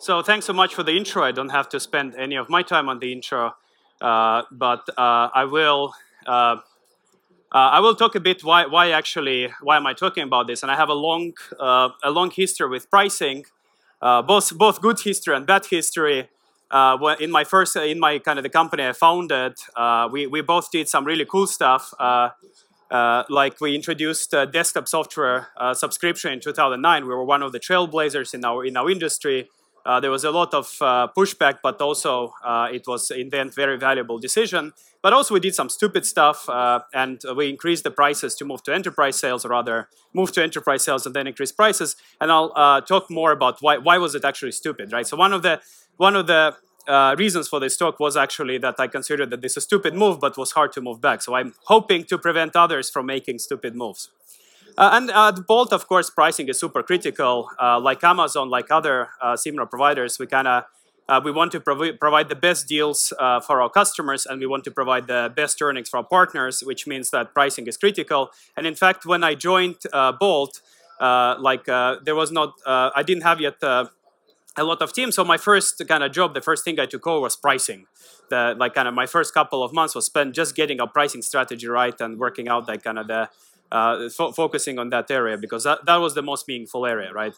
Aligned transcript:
So 0.00 0.22
thanks 0.22 0.46
so 0.46 0.52
much 0.52 0.76
for 0.76 0.84
the 0.84 0.92
intro. 0.92 1.24
I 1.24 1.32
don't 1.32 1.48
have 1.48 1.68
to 1.70 1.80
spend 1.80 2.14
any 2.14 2.36
of 2.36 2.48
my 2.48 2.62
time 2.62 2.88
on 2.88 3.00
the 3.00 3.12
intro, 3.12 3.56
uh, 4.00 4.42
but 4.50 4.88
uh, 4.96 5.28
I 5.34 5.44
will. 5.44 5.92
Uh, 6.24 6.58
uh 7.50 7.76
I 7.76 7.80
will 7.80 7.96
talk 7.96 8.14
a 8.14 8.20
bit 8.20 8.44
why, 8.44 8.66
why 8.66 8.90
actually 8.90 9.48
why 9.60 9.76
am 9.76 9.86
I 9.86 9.94
talking 9.94 10.22
about 10.22 10.46
this, 10.46 10.62
and 10.62 10.70
I 10.70 10.76
have 10.76 10.88
a 10.88 10.94
long 10.94 11.32
uh, 11.58 11.88
a 12.04 12.12
long 12.12 12.30
history 12.30 12.68
with 12.68 12.88
pricing, 12.88 13.44
uh, 14.00 14.22
both 14.22 14.56
both 14.56 14.80
good 14.80 15.00
history 15.00 15.34
and 15.34 15.44
bad 15.46 15.66
history. 15.66 16.28
in 17.20 17.30
my 17.32 17.44
first 17.44 17.74
in 17.74 17.98
my 17.98 18.20
kind 18.20 18.38
of 18.38 18.44
the 18.44 18.50
company 18.60 18.86
I 18.86 18.92
founded, 18.92 19.54
we 20.12 20.28
we 20.28 20.42
both 20.42 20.70
did 20.70 20.88
some 20.88 21.04
really 21.04 21.24
cool 21.24 21.48
stuff. 21.48 21.92
Like 23.38 23.60
we 23.60 23.74
introduced 23.74 24.30
desktop 24.52 24.86
software 24.86 25.48
subscription 25.74 26.32
in 26.34 26.40
2009. 26.40 27.02
We 27.02 27.14
were 27.14 27.24
one 27.24 27.42
of 27.42 27.50
the 27.50 27.60
trailblazers 27.60 28.32
in 28.32 28.44
our 28.44 28.64
in 28.64 28.76
our 28.76 28.90
industry. 28.90 29.48
Uh, 29.88 29.98
there 29.98 30.10
was 30.10 30.22
a 30.22 30.30
lot 30.30 30.52
of 30.52 30.66
uh, 30.82 31.08
pushback, 31.16 31.56
but 31.62 31.80
also 31.80 32.34
it 32.76 32.84
was 32.86 33.10
in 33.10 33.30
the 33.30 33.38
end 33.40 33.54
very 33.54 33.78
valuable 33.78 34.18
decision. 34.18 34.72
But 35.02 35.12
also 35.14 35.32
we 35.32 35.40
did 35.40 35.54
some 35.54 35.70
stupid 35.70 36.04
stuff, 36.04 36.38
and 37.02 37.16
we 37.38 37.48
increased 37.48 37.84
the 37.84 37.90
prices 37.90 38.34
to 38.34 38.44
move 38.44 38.62
to 38.64 38.74
enterprise 38.74 39.16
sales, 39.18 39.46
or 39.46 39.48
rather 39.48 39.88
move 40.12 40.30
to 40.32 40.42
enterprise 40.42 40.82
sales 40.84 41.06
and 41.06 41.14
then 41.16 41.26
increase 41.26 41.52
prices. 41.52 41.96
And 42.20 42.30
I'll 42.30 42.82
talk 42.82 43.04
more 43.10 43.32
about 43.32 43.54
why 43.64 43.78
why 43.78 43.96
was 44.04 44.14
it 44.14 44.24
actually 44.30 44.52
stupid, 44.52 44.92
right? 44.92 45.06
So 45.06 45.16
one 45.16 45.32
of 45.32 45.42
the 45.42 45.54
one 45.96 46.16
of 46.16 46.26
the 46.26 46.42
uh, 46.86 47.14
reasons 47.18 47.48
for 47.48 47.60
this 47.60 47.76
talk 47.76 48.00
was 48.00 48.16
actually 48.16 48.58
that 48.58 48.76
I 48.78 48.86
considered 48.88 49.30
that 49.30 49.40
this 49.42 49.52
is 49.52 49.58
a 49.58 49.66
stupid 49.70 49.94
move, 49.94 50.20
but 50.20 50.36
was 50.36 50.52
hard 50.52 50.72
to 50.72 50.80
move 50.80 51.00
back. 51.00 51.22
So 51.22 51.34
I'm 51.34 51.54
hoping 51.64 52.04
to 52.10 52.18
prevent 52.18 52.56
others 52.56 52.90
from 52.90 53.06
making 53.06 53.38
stupid 53.38 53.74
moves. 53.74 54.10
Uh, 54.78 54.90
and 54.92 55.10
at 55.10 55.44
Bolt, 55.44 55.72
of 55.72 55.88
course, 55.88 56.08
pricing 56.08 56.48
is 56.48 56.60
super 56.60 56.84
critical. 56.84 57.50
Uh, 57.60 57.80
like 57.80 58.04
Amazon, 58.04 58.48
like 58.48 58.70
other 58.70 59.08
uh, 59.20 59.36
similar 59.36 59.66
providers, 59.66 60.20
we 60.20 60.26
kind 60.28 60.46
of 60.46 60.64
uh, 61.08 61.20
we 61.24 61.32
want 61.32 61.50
to 61.50 61.58
provi 61.58 61.90
provide 61.92 62.28
the 62.28 62.36
best 62.36 62.68
deals 62.68 63.12
uh, 63.18 63.40
for 63.40 63.60
our 63.60 63.70
customers, 63.70 64.24
and 64.24 64.38
we 64.38 64.46
want 64.46 64.62
to 64.62 64.70
provide 64.70 65.08
the 65.08 65.32
best 65.34 65.60
earnings 65.60 65.88
for 65.88 65.96
our 65.96 66.04
partners, 66.04 66.62
which 66.64 66.86
means 66.86 67.10
that 67.10 67.34
pricing 67.34 67.66
is 67.66 67.76
critical. 67.76 68.30
And 68.56 68.68
in 68.68 68.76
fact, 68.76 69.04
when 69.04 69.24
I 69.24 69.34
joined 69.34 69.78
Bolt, 70.20 70.60
like 71.00 71.64
there 71.64 72.14
was 72.14 72.30
not, 72.30 72.52
I 72.66 73.02
didn't 73.02 73.24
have 73.24 73.40
yet 73.40 73.56
a 74.58 74.64
lot 74.64 74.82
of 74.82 74.92
teams. 74.92 75.14
So 75.14 75.24
my 75.24 75.38
first 75.38 75.82
kind 75.88 76.04
of 76.04 76.12
job, 76.12 76.34
the 76.34 76.42
first 76.42 76.64
thing 76.64 76.78
I 76.78 76.86
took 76.86 77.06
over 77.06 77.20
was 77.20 77.36
pricing. 77.36 77.86
The 78.28 78.54
like 78.58 78.74
kind 78.74 78.86
of 78.86 78.94
my 78.94 79.06
first 79.06 79.32
couple 79.32 79.62
of 79.62 79.72
months 79.72 79.94
was 79.94 80.04
spent 80.04 80.34
just 80.34 80.54
getting 80.54 80.78
a 80.78 80.86
pricing 80.86 81.22
strategy 81.22 81.66
right 81.68 81.98
and 82.00 82.18
working 82.18 82.48
out 82.48 82.68
like 82.68 82.82
kind 82.82 82.98
of 82.98 83.06
the 83.06 83.30
uh, 83.72 84.08
fo 84.08 84.32
focusing 84.32 84.78
on 84.78 84.90
that 84.90 85.10
area 85.10 85.36
because 85.36 85.64
that, 85.64 85.84
that 85.86 85.96
was 85.96 86.14
the 86.14 86.22
most 86.22 86.48
meaningful 86.48 86.86
area, 86.86 87.12
right? 87.12 87.34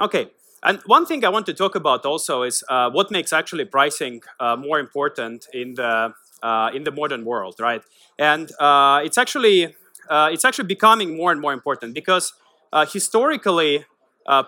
Okay, 0.00 0.30
and 0.62 0.80
one 0.86 1.06
thing 1.06 1.24
I 1.24 1.28
want 1.28 1.46
to 1.46 1.54
talk 1.54 1.74
about 1.74 2.04
also 2.04 2.42
is 2.42 2.62
uh, 2.68 2.90
what 2.90 3.10
makes 3.10 3.32
actually 3.32 3.64
pricing 3.64 4.20
uh, 4.40 4.56
more 4.56 4.78
important 4.78 5.46
in 5.52 5.74
the 5.74 6.12
uh, 6.42 6.70
in 6.74 6.84
the 6.84 6.90
modern 6.90 7.24
world, 7.24 7.56
right? 7.58 7.82
And 8.18 8.50
uh, 8.60 9.00
it's 9.04 9.16
actually 9.16 9.74
uh, 10.10 10.28
it's 10.32 10.44
actually 10.44 10.66
becoming 10.66 11.16
more 11.16 11.32
and 11.32 11.40
more 11.40 11.52
important 11.52 11.94
because 11.94 12.34
historically 12.92 13.84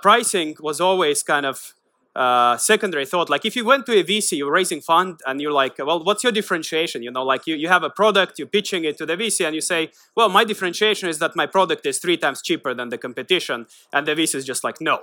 pricing 0.03 0.57
was 0.61 0.81
always 0.81 1.23
kind 1.23 1.47
of 1.47 1.73
uh, 2.19 2.57
secondary 2.57 3.07
thought. 3.07 3.31
Like 3.31 3.45
if 3.45 3.55
you 3.55 3.65
went 3.65 3.87
to 3.87 3.93
a 3.93 4.03
VC, 4.03 4.39
you're 4.39 4.51
raising 4.51 4.81
fund, 4.81 5.21
and 5.25 5.41
you're 5.41 5.53
like, 5.53 5.79
well, 5.79 6.03
what's 6.03 6.25
your 6.25 6.33
differentiation? 6.33 7.01
You 7.01 7.13
know, 7.13 7.23
like 7.23 7.47
you, 7.47 7.55
you 7.55 7.69
have 7.69 7.85
a 7.85 7.91
product, 7.91 8.41
you're 8.41 8.49
pitching 8.49 8.85
it 8.85 8.99
to 8.99 9.07
the 9.07 9.17
VC, 9.17 9.47
and 9.47 9.55
you 9.55 9.61
say, 9.61 9.93
well, 10.17 10.29
my 10.29 10.43
differentiation 10.43 11.09
is 11.09 11.21
that 11.21 11.37
my 11.37 11.47
product 11.47 11.87
is 11.87 11.99
three 11.99 12.17
times 12.17 12.43
cheaper 12.43 12.75
than 12.75 12.89
the 12.89 12.99
competition, 12.99 13.67
and 13.93 14.09
the 14.09 14.17
VC 14.17 14.35
is 14.35 14.45
just 14.45 14.65
like, 14.65 14.81
no, 14.81 14.99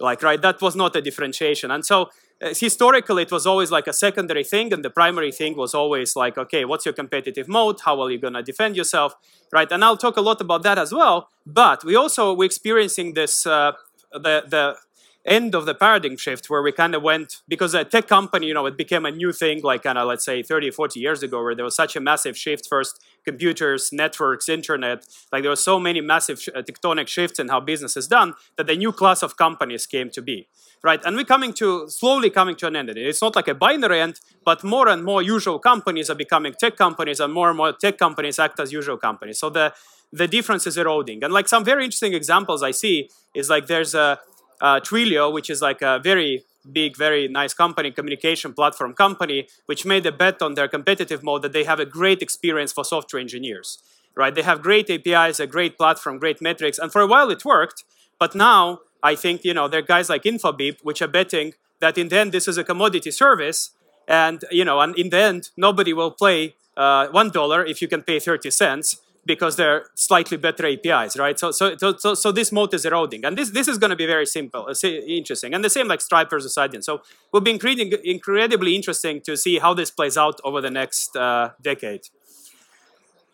like 0.00 0.24
right, 0.24 0.42
that 0.42 0.60
was 0.60 0.74
not 0.74 0.96
a 0.96 1.00
differentiation. 1.00 1.70
And 1.70 1.86
so 1.86 2.10
uh, 2.42 2.52
historically, 2.52 3.22
it 3.22 3.30
was 3.30 3.46
always 3.46 3.70
like 3.70 3.86
a 3.86 3.92
secondary 3.92 4.42
thing, 4.42 4.72
and 4.72 4.84
the 4.84 4.90
primary 4.90 5.30
thing 5.30 5.56
was 5.56 5.72
always 5.72 6.16
like, 6.16 6.36
okay, 6.36 6.64
what's 6.64 6.84
your 6.84 6.94
competitive 6.94 7.46
moat? 7.46 7.82
How 7.84 8.00
are 8.00 8.10
you 8.10 8.18
gonna 8.18 8.42
defend 8.42 8.76
yourself, 8.76 9.14
right? 9.52 9.70
And 9.70 9.84
I'll 9.84 9.96
talk 9.96 10.16
a 10.16 10.20
lot 10.20 10.40
about 10.40 10.64
that 10.64 10.78
as 10.78 10.92
well. 10.92 11.28
But 11.46 11.84
we 11.84 11.94
also 11.94 12.34
we're 12.34 12.46
experiencing 12.46 13.14
this 13.14 13.46
uh, 13.46 13.72
the 14.12 14.42
the 14.48 14.76
end 15.26 15.54
of 15.54 15.66
the 15.66 15.74
paradigm 15.74 16.16
shift 16.16 16.48
where 16.48 16.62
we 16.62 16.72
kind 16.72 16.94
of 16.94 17.02
went 17.02 17.42
because 17.46 17.74
a 17.74 17.84
tech 17.84 18.08
company 18.08 18.46
you 18.46 18.54
know 18.54 18.64
it 18.64 18.76
became 18.76 19.04
a 19.04 19.10
new 19.10 19.32
thing 19.32 19.60
like 19.62 19.82
kind 19.82 19.98
of 19.98 20.08
let's 20.08 20.24
say 20.24 20.42
30 20.42 20.70
40 20.70 20.98
years 20.98 21.22
ago 21.22 21.42
where 21.42 21.54
there 21.54 21.64
was 21.64 21.76
such 21.76 21.94
a 21.94 22.00
massive 22.00 22.36
shift. 22.36 22.66
First 22.68 23.02
computers 23.24 23.92
networks 23.92 24.48
internet 24.48 25.06
like 25.30 25.42
there 25.42 25.50
were 25.50 25.56
so 25.56 25.78
many 25.78 26.00
massive 26.00 26.48
uh, 26.54 26.62
tectonic 26.62 27.06
shifts 27.06 27.38
in 27.38 27.48
how 27.48 27.60
business 27.60 27.96
is 27.96 28.06
done 28.06 28.34
that 28.56 28.70
a 28.70 28.76
new 28.76 28.92
class 28.92 29.22
of 29.22 29.36
companies 29.36 29.86
came 29.86 30.08
to 30.10 30.22
be 30.22 30.48
right? 30.82 31.04
And 31.04 31.14
we're 31.14 31.24
coming 31.24 31.52
to 31.54 31.90
slowly 31.90 32.30
coming 32.30 32.56
to 32.56 32.66
an 32.66 32.74
end. 32.74 32.88
It's 32.88 33.20
not 33.20 33.36
like 33.36 33.48
a 33.48 33.54
binary 33.54 34.00
end 34.00 34.20
but 34.44 34.64
more 34.64 34.88
and 34.88 35.04
more 35.04 35.20
usual 35.20 35.58
companies 35.58 36.08
are 36.08 36.14
becoming 36.14 36.54
tech 36.54 36.76
companies 36.76 37.20
and 37.20 37.32
more 37.32 37.48
and 37.48 37.58
more 37.58 37.72
tech 37.72 37.98
companies 37.98 38.38
act 38.38 38.58
as 38.58 38.72
usual 38.72 38.96
companies. 38.96 39.38
So 39.38 39.50
the 39.50 39.74
the 40.12 40.26
difference 40.26 40.66
is 40.66 40.76
eroding. 40.76 41.22
And 41.22 41.32
like 41.32 41.48
some 41.48 41.64
very 41.64 41.84
interesting 41.84 42.14
examples 42.14 42.62
I 42.62 42.72
see 42.72 43.10
is 43.34 43.48
like 43.48 43.66
there's 43.66 43.94
a, 43.94 44.18
a 44.60 44.80
Twilio, 44.80 45.32
which 45.32 45.50
is 45.50 45.62
like 45.62 45.82
a 45.82 45.98
very 45.98 46.44
big, 46.72 46.96
very 46.96 47.28
nice 47.28 47.54
company, 47.54 47.90
communication 47.90 48.52
platform 48.52 48.94
company, 48.94 49.48
which 49.66 49.86
made 49.86 50.04
a 50.06 50.12
bet 50.12 50.42
on 50.42 50.54
their 50.54 50.68
competitive 50.68 51.22
moat 51.22 51.42
that 51.42 51.52
they 51.52 51.64
have 51.64 51.80
a 51.80 51.86
great 51.86 52.22
experience 52.22 52.72
for 52.72 52.84
software 52.84 53.20
engineers, 53.20 53.78
right? 54.14 54.34
They 54.34 54.42
have 54.42 54.62
great 54.62 54.90
APIs, 54.90 55.40
a 55.40 55.46
great 55.46 55.78
platform, 55.78 56.18
great 56.18 56.42
metrics, 56.42 56.78
and 56.78 56.92
for 56.92 57.00
a 57.00 57.06
while 57.06 57.30
it 57.30 57.44
worked, 57.44 57.84
but 58.18 58.34
now 58.34 58.80
I 59.02 59.14
think, 59.14 59.44
you 59.44 59.54
know, 59.54 59.68
there 59.68 59.80
are 59.80 59.82
guys 59.82 60.10
like 60.10 60.24
Infobip, 60.24 60.78
which 60.82 61.00
are 61.00 61.08
betting 61.08 61.54
that 61.80 61.96
in 61.96 62.08
the 62.08 62.18
end 62.18 62.32
this 62.32 62.46
is 62.46 62.58
a 62.58 62.64
commodity 62.64 63.10
service, 63.10 63.70
and, 64.06 64.44
you 64.50 64.64
know, 64.64 64.80
and 64.80 64.96
in 64.98 65.10
the 65.10 65.18
end, 65.18 65.50
nobody 65.56 65.92
will 65.92 66.10
play 66.10 66.54
uh, 66.76 67.08
$1 67.08 67.70
if 67.70 67.80
you 67.80 67.88
can 67.88 68.02
pay 68.02 68.18
30 68.18 68.50
cents, 68.50 69.00
because 69.26 69.56
they're 69.56 69.86
slightly 69.94 70.36
better 70.36 70.66
APIs, 70.66 71.16
right? 71.18 71.38
So, 71.38 71.50
so, 71.50 71.76
so, 71.76 72.14
so 72.14 72.32
this 72.32 72.50
moat 72.52 72.74
is 72.74 72.84
eroding, 72.84 73.24
and 73.24 73.36
this 73.36 73.50
this 73.50 73.68
is 73.68 73.78
going 73.78 73.90
to 73.90 73.96
be 73.96 74.06
very 74.06 74.26
simple, 74.26 74.66
uh, 74.68 74.88
interesting, 74.88 75.54
and 75.54 75.64
the 75.64 75.70
same 75.70 75.88
like 75.88 76.00
Stripe 76.00 76.30
versus 76.30 76.54
Adyen. 76.56 76.82
So, 76.82 77.02
will 77.32 77.40
be 77.40 77.50
incredibly 77.50 78.74
interesting 78.74 79.20
to 79.22 79.36
see 79.36 79.58
how 79.58 79.74
this 79.74 79.90
plays 79.90 80.16
out 80.16 80.40
over 80.44 80.60
the 80.60 80.70
next 80.70 81.16
uh, 81.16 81.50
decade. 81.60 82.08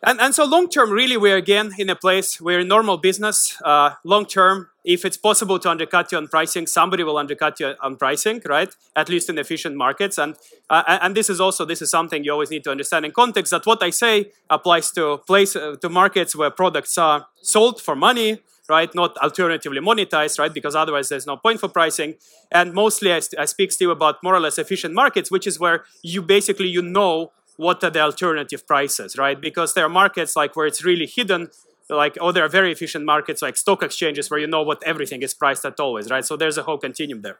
And, 0.02 0.20
and 0.20 0.34
so 0.34 0.44
long 0.44 0.68
term, 0.68 0.90
really, 0.90 1.16
we're 1.16 1.36
again 1.36 1.72
in 1.78 1.88
a 1.88 1.96
place 1.96 2.40
where 2.40 2.60
in 2.60 2.68
normal 2.68 2.98
business, 2.98 3.56
uh, 3.64 3.92
long 4.04 4.26
term, 4.26 4.68
if 4.84 5.04
it's 5.04 5.16
possible 5.16 5.58
to 5.58 5.70
undercut 5.70 6.12
you 6.12 6.18
on 6.18 6.28
pricing, 6.28 6.66
somebody 6.66 7.02
will 7.02 7.16
undercut 7.16 7.58
you 7.58 7.74
on 7.80 7.96
pricing, 7.96 8.42
right? 8.44 8.74
At 8.94 9.08
least 9.08 9.30
in 9.30 9.38
efficient 9.38 9.74
markets. 9.74 10.18
And, 10.18 10.36
uh, 10.68 10.98
and 11.02 11.16
this 11.16 11.30
is 11.30 11.40
also, 11.40 11.64
this 11.64 11.80
is 11.80 11.90
something 11.90 12.24
you 12.24 12.30
always 12.30 12.50
need 12.50 12.62
to 12.64 12.70
understand 12.70 13.04
in 13.06 13.12
context 13.12 13.50
that 13.52 13.64
what 13.64 13.82
I 13.82 13.90
say 13.90 14.32
applies 14.50 14.90
to 14.92 15.18
place, 15.26 15.56
uh, 15.56 15.76
to 15.80 15.88
markets 15.88 16.36
where 16.36 16.50
products 16.50 16.98
are 16.98 17.26
sold 17.40 17.80
for 17.80 17.96
money, 17.96 18.42
right? 18.68 18.94
Not 18.94 19.16
alternatively 19.18 19.80
monetized, 19.80 20.38
right? 20.38 20.52
Because 20.52 20.76
otherwise 20.76 21.08
there's 21.08 21.26
no 21.26 21.38
point 21.38 21.58
for 21.58 21.68
pricing. 21.68 22.16
And 22.52 22.74
mostly 22.74 23.12
I, 23.12 23.22
I 23.38 23.46
speak 23.46 23.72
still 23.72 23.90
about 23.90 24.22
more 24.22 24.34
or 24.34 24.40
less 24.40 24.58
efficient 24.58 24.94
markets, 24.94 25.30
which 25.30 25.46
is 25.46 25.58
where 25.58 25.84
you 26.02 26.20
basically, 26.20 26.68
you 26.68 26.82
know 26.82 27.32
what 27.56 27.82
are 27.84 27.90
the 27.90 28.00
alternative 28.00 28.66
prices, 28.66 29.16
right? 29.16 29.40
Because 29.40 29.74
there 29.74 29.84
are 29.84 29.88
markets 29.88 30.36
like 30.36 30.56
where 30.56 30.66
it's 30.66 30.84
really 30.84 31.06
hidden, 31.06 31.48
like, 31.88 32.18
oh, 32.20 32.32
there 32.32 32.44
are 32.44 32.48
very 32.48 32.72
efficient 32.72 33.04
markets 33.04 33.42
like 33.42 33.56
stock 33.56 33.82
exchanges 33.82 34.30
where 34.30 34.40
you 34.40 34.46
know 34.46 34.62
what 34.62 34.82
everything 34.84 35.22
is 35.22 35.34
priced 35.34 35.64
at 35.64 35.78
always, 35.80 36.10
right? 36.10 36.24
So 36.24 36.36
there's 36.36 36.58
a 36.58 36.62
whole 36.62 36.78
continuum 36.78 37.22
there. 37.22 37.38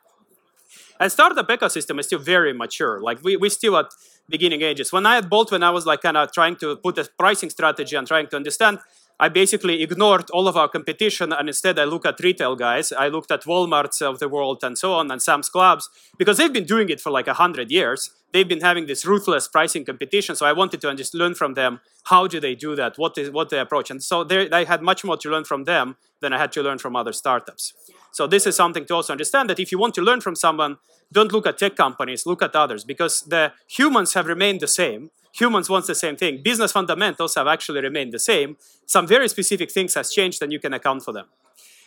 And 0.98 1.12
startup 1.12 1.46
ecosystem 1.48 1.98
is 2.00 2.06
still 2.06 2.18
very 2.18 2.52
mature. 2.52 3.00
Like 3.00 3.22
we 3.22 3.36
we 3.36 3.48
still 3.50 3.76
at 3.76 3.92
beginning 4.28 4.62
ages. 4.62 4.92
When 4.92 5.06
I 5.06 5.16
had 5.16 5.28
Bolt, 5.28 5.52
when 5.52 5.62
I 5.62 5.70
was 5.70 5.86
like 5.86 6.02
kind 6.02 6.16
of 6.16 6.32
trying 6.32 6.56
to 6.56 6.76
put 6.76 6.98
a 6.98 7.08
pricing 7.18 7.50
strategy 7.50 7.96
and 7.96 8.06
trying 8.06 8.28
to 8.28 8.36
understand, 8.36 8.78
I 9.18 9.30
basically 9.30 9.82
ignored 9.82 10.28
all 10.30 10.46
of 10.46 10.56
our 10.56 10.68
competition 10.68 11.32
and 11.32 11.48
instead 11.48 11.78
I 11.78 11.84
look 11.84 12.04
at 12.04 12.20
retail 12.20 12.54
guys. 12.54 12.92
I 12.92 13.08
looked 13.08 13.30
at 13.30 13.44
Walmarts 13.44 14.02
of 14.02 14.18
the 14.18 14.28
world 14.28 14.62
and 14.62 14.76
so 14.76 14.92
on 14.92 15.10
and 15.10 15.22
Sam's 15.22 15.48
Clubs 15.48 15.88
because 16.18 16.36
they've 16.36 16.52
been 16.52 16.64
doing 16.64 16.90
it 16.90 17.00
for 17.00 17.10
like 17.10 17.26
a 17.26 17.34
hundred 17.34 17.70
years. 17.70 18.10
They've 18.32 18.46
been 18.46 18.60
having 18.60 18.86
this 18.86 19.06
ruthless 19.06 19.48
pricing 19.48 19.86
competition. 19.86 20.36
So 20.36 20.44
I 20.44 20.52
wanted 20.52 20.82
to 20.82 20.94
just 20.94 21.14
learn 21.14 21.34
from 21.34 21.54
them. 21.54 21.80
How 22.04 22.26
do 22.26 22.40
they 22.40 22.54
do 22.54 22.76
that? 22.76 22.98
What 22.98 23.16
is 23.16 23.30
what 23.30 23.48
they 23.48 23.58
approach? 23.58 23.90
And 23.90 24.02
so 24.02 24.26
I 24.52 24.64
had 24.64 24.82
much 24.82 25.02
more 25.02 25.16
to 25.16 25.30
learn 25.30 25.44
from 25.44 25.64
them 25.64 25.96
than 26.20 26.34
I 26.34 26.38
had 26.38 26.52
to 26.52 26.62
learn 26.62 26.78
from 26.78 26.94
other 26.94 27.14
startups. 27.14 27.72
So 28.16 28.26
this 28.26 28.46
is 28.46 28.56
something 28.56 28.86
to 28.86 28.94
also 28.94 29.12
understand 29.12 29.50
that 29.50 29.60
if 29.60 29.70
you 29.70 29.78
want 29.78 29.94
to 29.96 30.02
learn 30.08 30.20
from 30.22 30.36
someone, 30.36 30.78
don't 31.12 31.32
look 31.32 31.46
at 31.46 31.58
tech 31.58 31.74
companies, 31.76 32.24
look 32.24 32.42
at 32.42 32.56
others 32.56 32.82
because 32.92 33.14
the 33.34 33.52
humans 33.78 34.14
have 34.14 34.26
remained 34.26 34.60
the 34.60 34.72
same 34.82 35.10
humans 35.38 35.68
want 35.68 35.86
the 35.86 35.94
same 35.94 36.16
thing. 36.16 36.42
Business 36.42 36.72
fundamentals 36.72 37.34
have 37.34 37.46
actually 37.46 37.82
remained 37.82 38.12
the 38.12 38.18
same. 38.18 38.56
Some 38.86 39.06
very 39.06 39.28
specific 39.28 39.70
things 39.70 39.92
has 39.94 40.10
changed 40.10 40.42
and 40.42 40.50
you 40.50 40.58
can 40.58 40.72
account 40.72 41.02
for 41.04 41.12
them. 41.12 41.26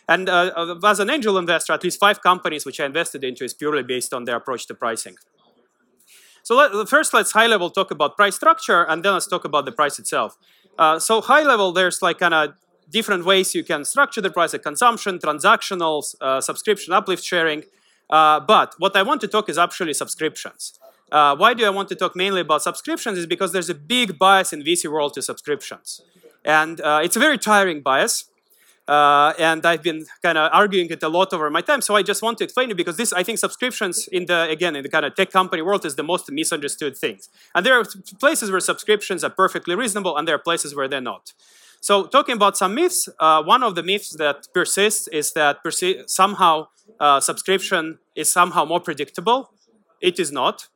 And 0.08 0.28
uh, 0.28 0.76
as 0.84 1.00
an 1.00 1.10
angel 1.10 1.36
investor, 1.36 1.72
at 1.72 1.82
least 1.82 1.98
five 1.98 2.22
companies 2.22 2.64
which 2.64 2.78
I 2.78 2.86
invested 2.86 3.24
into 3.24 3.44
is 3.44 3.52
purely 3.52 3.82
based 3.82 4.14
on 4.14 4.24
their 4.24 4.36
approach 4.36 4.66
to 4.68 4.74
pricing. 4.74 5.16
So 6.42 6.56
let, 6.56 6.88
first, 6.88 7.12
let's 7.12 7.32
high 7.32 7.48
level 7.48 7.70
talk 7.70 7.90
about 7.90 8.16
price 8.16 8.36
structure, 8.36 8.82
and 8.82 9.04
then 9.04 9.12
let's 9.12 9.26
talk 9.26 9.44
about 9.44 9.66
the 9.66 9.72
price 9.72 9.98
itself. 9.98 10.38
Uh, 10.78 10.98
so 10.98 11.20
high 11.20 11.42
level, 11.42 11.72
there's 11.72 12.00
like 12.02 12.18
kind 12.18 12.34
of 12.34 12.54
different 12.90 13.24
ways 13.24 13.54
you 13.54 13.64
can 13.64 13.84
structure 13.84 14.20
the 14.20 14.30
price: 14.30 14.52
a 14.54 14.58
consumption, 14.58 15.18
transactional, 15.18 16.14
uh, 16.20 16.40
subscription, 16.40 16.92
uplift 16.92 17.24
sharing. 17.24 17.64
Uh, 18.08 18.40
but 18.40 18.74
what 18.78 18.96
I 18.96 19.02
want 19.02 19.20
to 19.22 19.28
talk 19.28 19.48
is 19.48 19.58
actually 19.58 19.94
subscriptions. 19.94 20.78
Uh, 21.12 21.34
why 21.36 21.54
do 21.54 21.64
I 21.64 21.70
want 21.70 21.88
to 21.88 21.94
talk 21.94 22.14
mainly 22.14 22.40
about 22.40 22.62
subscriptions? 22.62 23.18
Is 23.18 23.26
because 23.26 23.52
there's 23.52 23.70
a 23.70 23.74
big 23.74 24.18
bias 24.18 24.52
in 24.52 24.62
VC 24.62 24.90
world 24.90 25.14
to 25.14 25.22
subscriptions, 25.22 26.02
and 26.44 26.80
uh, 26.80 27.00
it's 27.02 27.16
a 27.16 27.20
very 27.20 27.38
tiring 27.38 27.80
bias. 27.80 28.26
Uh, 28.88 29.32
and 29.38 29.64
I've 29.64 29.84
been 29.84 30.04
kind 30.20 30.36
of 30.36 30.50
arguing 30.52 30.88
it 30.90 31.00
a 31.04 31.08
lot 31.08 31.32
over 31.32 31.48
my 31.48 31.60
time. 31.60 31.80
So 31.80 31.94
I 31.94 32.02
just 32.02 32.22
want 32.22 32.38
to 32.38 32.44
explain 32.44 32.72
it 32.72 32.76
because 32.76 32.96
this, 32.96 33.12
I 33.12 33.22
think, 33.22 33.38
subscriptions 33.38 34.08
in 34.08 34.26
the 34.26 34.48
again 34.50 34.74
in 34.74 34.82
the 34.82 34.88
kind 34.88 35.04
of 35.04 35.14
tech 35.14 35.30
company 35.30 35.62
world 35.62 35.84
is 35.84 35.94
the 35.94 36.02
most 36.02 36.28
misunderstood 36.30 36.96
things. 36.96 37.28
And 37.54 37.64
there 37.64 37.78
are 37.78 37.84
places 38.18 38.50
where 38.50 38.58
subscriptions 38.58 39.22
are 39.22 39.30
perfectly 39.30 39.76
reasonable, 39.76 40.16
and 40.16 40.26
there 40.26 40.34
are 40.34 40.44
places 40.50 40.74
where 40.74 40.88
they're 40.88 41.00
not. 41.00 41.32
So 41.80 42.06
talking 42.06 42.34
about 42.34 42.56
some 42.56 42.74
myths, 42.74 43.08
uh, 43.18 43.42
one 43.42 43.62
of 43.62 43.74
the 43.74 43.82
myths 43.82 44.14
that 44.16 44.46
persists 44.52 45.08
is 45.08 45.32
that 45.32 45.64
persi 45.64 46.08
somehow 46.08 46.68
uh, 46.98 47.20
subscription 47.20 47.98
is 48.14 48.30
somehow 48.30 48.64
more 48.66 48.80
predictable. 48.80 49.50
It 50.00 50.18
is 50.18 50.30
not. 50.30 50.68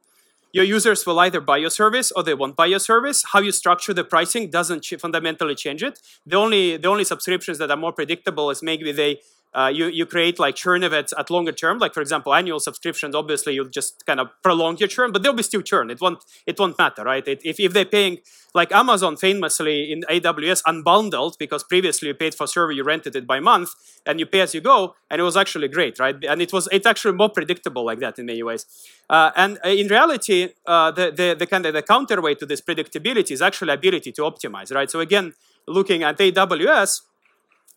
Your 0.53 0.65
users 0.65 1.05
will 1.05 1.19
either 1.19 1.41
buy 1.41 1.59
your 1.59 1.71
service 1.71 2.13
or 2.13 2.23
they 2.23 2.33
won't 2.33 2.57
buy 2.57 2.67
your 2.67 2.79
service. 2.79 3.25
How 3.33 3.41
you 3.41 3.51
structure 3.53 3.93
the 3.93 4.05
pricing 4.05 4.51
doesn't 4.51 4.83
ch 4.83 4.95
fundamentally 4.99 5.57
change 5.57 5.83
it. 5.83 5.99
The 6.25 6.37
only 6.37 6.77
the 6.77 6.89
only 6.89 7.05
subscriptions 7.05 7.59
that 7.59 7.71
are 7.71 7.77
more 7.77 7.93
predictable 7.93 8.51
is 8.51 8.63
maybe 8.63 8.93
they 8.93 9.21
uh, 9.55 9.71
you, 9.73 9.87
you 9.87 10.05
create 10.05 10.39
like 10.39 10.57
churn 10.57 10.83
events 10.83 11.13
at 11.17 11.31
longer 11.31 11.53
term, 11.53 11.79
like 11.79 11.95
for 11.95 12.01
example, 12.01 12.35
annual 12.35 12.59
subscriptions, 12.59 13.15
obviously 13.15 13.55
you'll 13.55 13.69
just 13.69 14.05
kind 14.05 14.19
of 14.19 14.29
prolong 14.43 14.77
your 14.79 14.89
churn, 14.89 15.13
but 15.13 15.23
there'll 15.23 15.37
be 15.37 15.45
still 15.45 15.63
churn. 15.63 15.91
It 15.91 16.01
won't, 16.01 16.19
it 16.47 16.59
won't 16.59 16.77
matter, 16.77 17.05
right? 17.05 17.27
It, 17.27 17.41
if, 17.45 17.61
if 17.61 17.73
they're 17.73 17.85
paying, 17.85 18.19
like 18.53 18.73
Amazon 18.73 19.17
famously 19.17 19.93
in 19.93 20.03
AWS 20.03 20.63
unbundled, 20.67 21.39
because 21.39 21.63
previously 21.63 22.09
you 22.09 22.15
paid 22.15 22.35
for 22.35 22.47
server, 22.47 22.73
you 22.73 22.83
rented 22.83 23.15
it 23.15 23.27
by 23.27 23.39
month, 23.41 23.71
and 24.07 24.19
you 24.19 24.27
pay 24.27 24.41
as 24.41 24.55
you 24.55 24.61
go, 24.61 24.97
and 25.11 25.21
it 25.21 25.25
was 25.25 25.37
actually 25.37 25.69
great, 25.69 25.99
right? 25.99 26.17
And 26.25 26.43
it 26.43 26.53
was, 26.53 26.69
it's 26.73 26.87
actually 26.87 27.15
more 27.15 27.29
predictable 27.29 27.85
like 27.85 28.01
that 28.01 28.19
in 28.19 28.27
many 28.27 28.43
ways. 28.43 28.67
Uh, 29.09 29.31
and 29.37 29.59
uh, 29.65 29.69
in 29.69 29.87
reality, 29.89 30.49
uh, 30.67 30.91
the, 30.91 31.11
the, 31.11 31.37
the 31.39 31.47
kind 31.47 31.65
of 31.67 31.75
the 31.75 31.83
counterweight 31.83 32.39
to 32.41 32.47
this 32.47 32.61
predictability 32.61 33.31
is 33.31 33.43
actually 33.43 33.73
ability 33.73 34.11
to 34.13 34.23
optimize, 34.23 34.75
right? 34.75 34.91
So 34.91 35.01
again, 35.01 35.35
looking 35.67 36.03
at 36.03 36.19
AWS, 36.19 37.03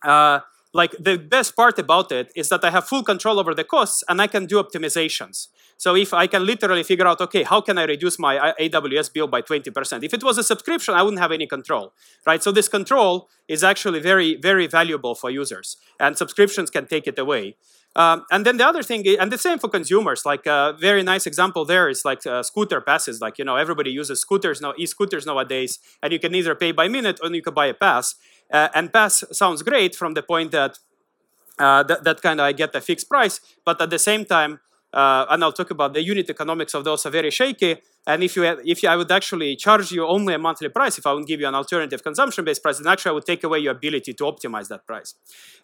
uh, 0.04 0.40
like 0.74 0.94
the 0.98 1.16
best 1.16 1.56
part 1.56 1.78
about 1.78 2.12
it 2.12 2.30
is 2.36 2.48
that 2.50 2.64
I 2.64 2.70
have 2.70 2.86
full 2.86 3.02
control 3.02 3.38
over 3.38 3.54
the 3.54 3.64
costs 3.64 4.04
and 4.08 4.20
I 4.20 4.26
can 4.26 4.46
do 4.46 4.62
optimizations. 4.62 5.48
So 5.76 5.94
if 5.94 6.12
I 6.12 6.26
can 6.26 6.44
literally 6.44 6.82
figure 6.82 7.06
out, 7.06 7.20
okay, 7.20 7.44
how 7.44 7.60
can 7.60 7.78
I 7.78 7.84
reduce 7.84 8.18
my 8.18 8.52
AWS 8.60 9.12
bill 9.12 9.28
by 9.28 9.42
20%? 9.42 10.02
If 10.02 10.12
it 10.12 10.24
was 10.24 10.36
a 10.36 10.42
subscription, 10.42 10.94
I 10.94 11.02
wouldn't 11.02 11.20
have 11.20 11.32
any 11.32 11.46
control, 11.46 11.92
right? 12.26 12.42
So 12.42 12.50
this 12.50 12.68
control 12.68 13.28
is 13.46 13.62
actually 13.62 14.00
very, 14.00 14.36
very 14.36 14.66
valuable 14.66 15.14
for 15.14 15.30
users 15.30 15.76
and 16.00 16.18
subscriptions 16.18 16.68
can 16.68 16.86
take 16.86 17.06
it 17.06 17.18
away. 17.18 17.56
Um, 17.96 18.24
and 18.30 18.44
then 18.44 18.58
the 18.58 18.66
other 18.66 18.82
thing, 18.82 19.04
and 19.18 19.32
the 19.32 19.38
same 19.38 19.58
for 19.58 19.68
consumers, 19.68 20.24
like 20.24 20.46
a 20.46 20.76
very 20.78 21.02
nice 21.02 21.26
example 21.26 21.64
there 21.64 21.88
is 21.88 22.04
like 22.04 22.24
uh, 22.26 22.42
scooter 22.42 22.80
passes. 22.80 23.20
Like, 23.20 23.38
you 23.38 23.44
know, 23.44 23.56
everybody 23.56 23.90
uses 23.90 24.20
scooters 24.20 24.60
now, 24.60 24.72
e-scooters 24.78 25.26
nowadays, 25.26 25.80
and 26.02 26.12
you 26.12 26.20
can 26.20 26.34
either 26.34 26.54
pay 26.54 26.72
by 26.72 26.86
minute 26.86 27.18
or 27.22 27.32
you 27.32 27.42
can 27.42 27.54
buy 27.54 27.66
a 27.66 27.74
pass. 27.74 28.14
Uh, 28.50 28.68
and 28.74 28.92
pass 28.92 29.24
sounds 29.32 29.62
great 29.62 29.94
from 29.94 30.14
the 30.14 30.22
point 30.22 30.52
that 30.52 30.78
uh, 31.58 31.82
that, 31.82 32.04
that 32.04 32.22
kind 32.22 32.40
of 32.40 32.44
I 32.44 32.52
get 32.52 32.74
a 32.74 32.80
fixed 32.80 33.08
price, 33.08 33.40
but 33.64 33.80
at 33.80 33.90
the 33.90 33.98
same 33.98 34.24
time, 34.24 34.60
uh, 34.92 35.26
and 35.28 35.42
I'll 35.42 35.52
talk 35.52 35.70
about 35.70 35.92
the 35.92 36.02
unit 36.02 36.30
economics 36.30 36.72
of 36.74 36.84
those 36.84 37.04
are 37.04 37.10
very 37.10 37.30
shaky. 37.30 37.76
And 38.06 38.22
if 38.22 38.36
you 38.36 38.44
if 38.64 38.82
you, 38.82 38.88
I 38.88 38.96
would 38.96 39.12
actually 39.12 39.54
charge 39.56 39.92
you 39.92 40.06
only 40.06 40.32
a 40.32 40.38
monthly 40.38 40.70
price, 40.70 40.96
if 40.96 41.06
I 41.06 41.12
would 41.12 41.26
give 41.26 41.40
you 41.40 41.46
an 41.46 41.54
alternative 41.54 42.02
consumption-based 42.02 42.62
price, 42.62 42.78
then 42.78 42.90
actually 42.90 43.10
I 43.10 43.12
would 43.12 43.26
take 43.26 43.44
away 43.44 43.58
your 43.58 43.72
ability 43.72 44.14
to 44.14 44.24
optimize 44.24 44.68
that 44.68 44.86
price. 44.86 45.14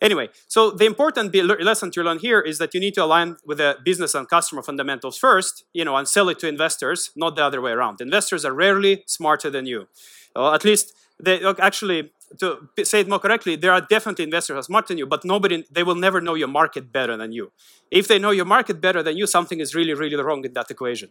Anyway, 0.03 0.29
so 0.47 0.71
the 0.71 0.85
important 0.85 1.35
lesson 1.63 1.91
to 1.93 2.03
learn 2.03 2.19
here 2.19 2.41
is 2.41 2.59
that 2.59 2.75
you 2.75 2.81
need 2.81 2.93
to 2.95 3.05
align 3.05 3.37
with 3.47 3.59
the 3.59 3.79
business 3.83 4.15
and 4.15 4.29
customer 4.29 4.63
fundamentals 4.63 5.17
first, 5.17 5.65
you 5.73 5.87
know, 5.87 5.97
and 5.97 6.07
sell 6.07 6.29
it 6.29 6.39
to 6.41 6.47
investors, 6.47 7.11
not 7.17 7.35
the 7.35 7.43
other 7.43 7.63
way 7.63 7.71
around. 7.71 8.03
Investors 8.03 8.45
are 8.45 8.53
rarely 8.53 9.05
smarter 9.07 9.49
than 9.49 9.65
you. 9.65 9.89
Well, 10.37 10.53
at 10.53 10.65
least 10.65 10.93
they 11.19 11.43
actually 11.61 12.11
to 12.38 12.69
say 12.85 13.00
it 13.00 13.09
more 13.09 13.19
correctly, 13.19 13.56
there 13.56 13.73
are 13.73 13.81
definitely 13.81 14.25
investors 14.25 14.55
who 14.55 14.59
are 14.59 14.62
smarter 14.62 14.88
than 14.88 14.99
you, 14.99 15.06
but 15.06 15.25
nobody, 15.25 15.65
they 15.71 15.82
will 15.82 15.94
never 15.94 16.21
know 16.21 16.35
your 16.35 16.49
market 16.49 16.93
better 16.93 17.17
than 17.17 17.32
you. 17.32 17.53
If 17.91 18.09
they 18.09 18.19
know 18.19 18.31
your 18.31 18.44
market 18.44 18.81
better 18.81 19.03
than 19.03 19.17
you, 19.17 19.26
something 19.26 19.61
is 19.61 19.75
really, 19.75 19.94
really 19.94 20.17
wrong 20.17 20.44
in 20.44 20.53
that 20.55 20.71
equation. 20.71 21.11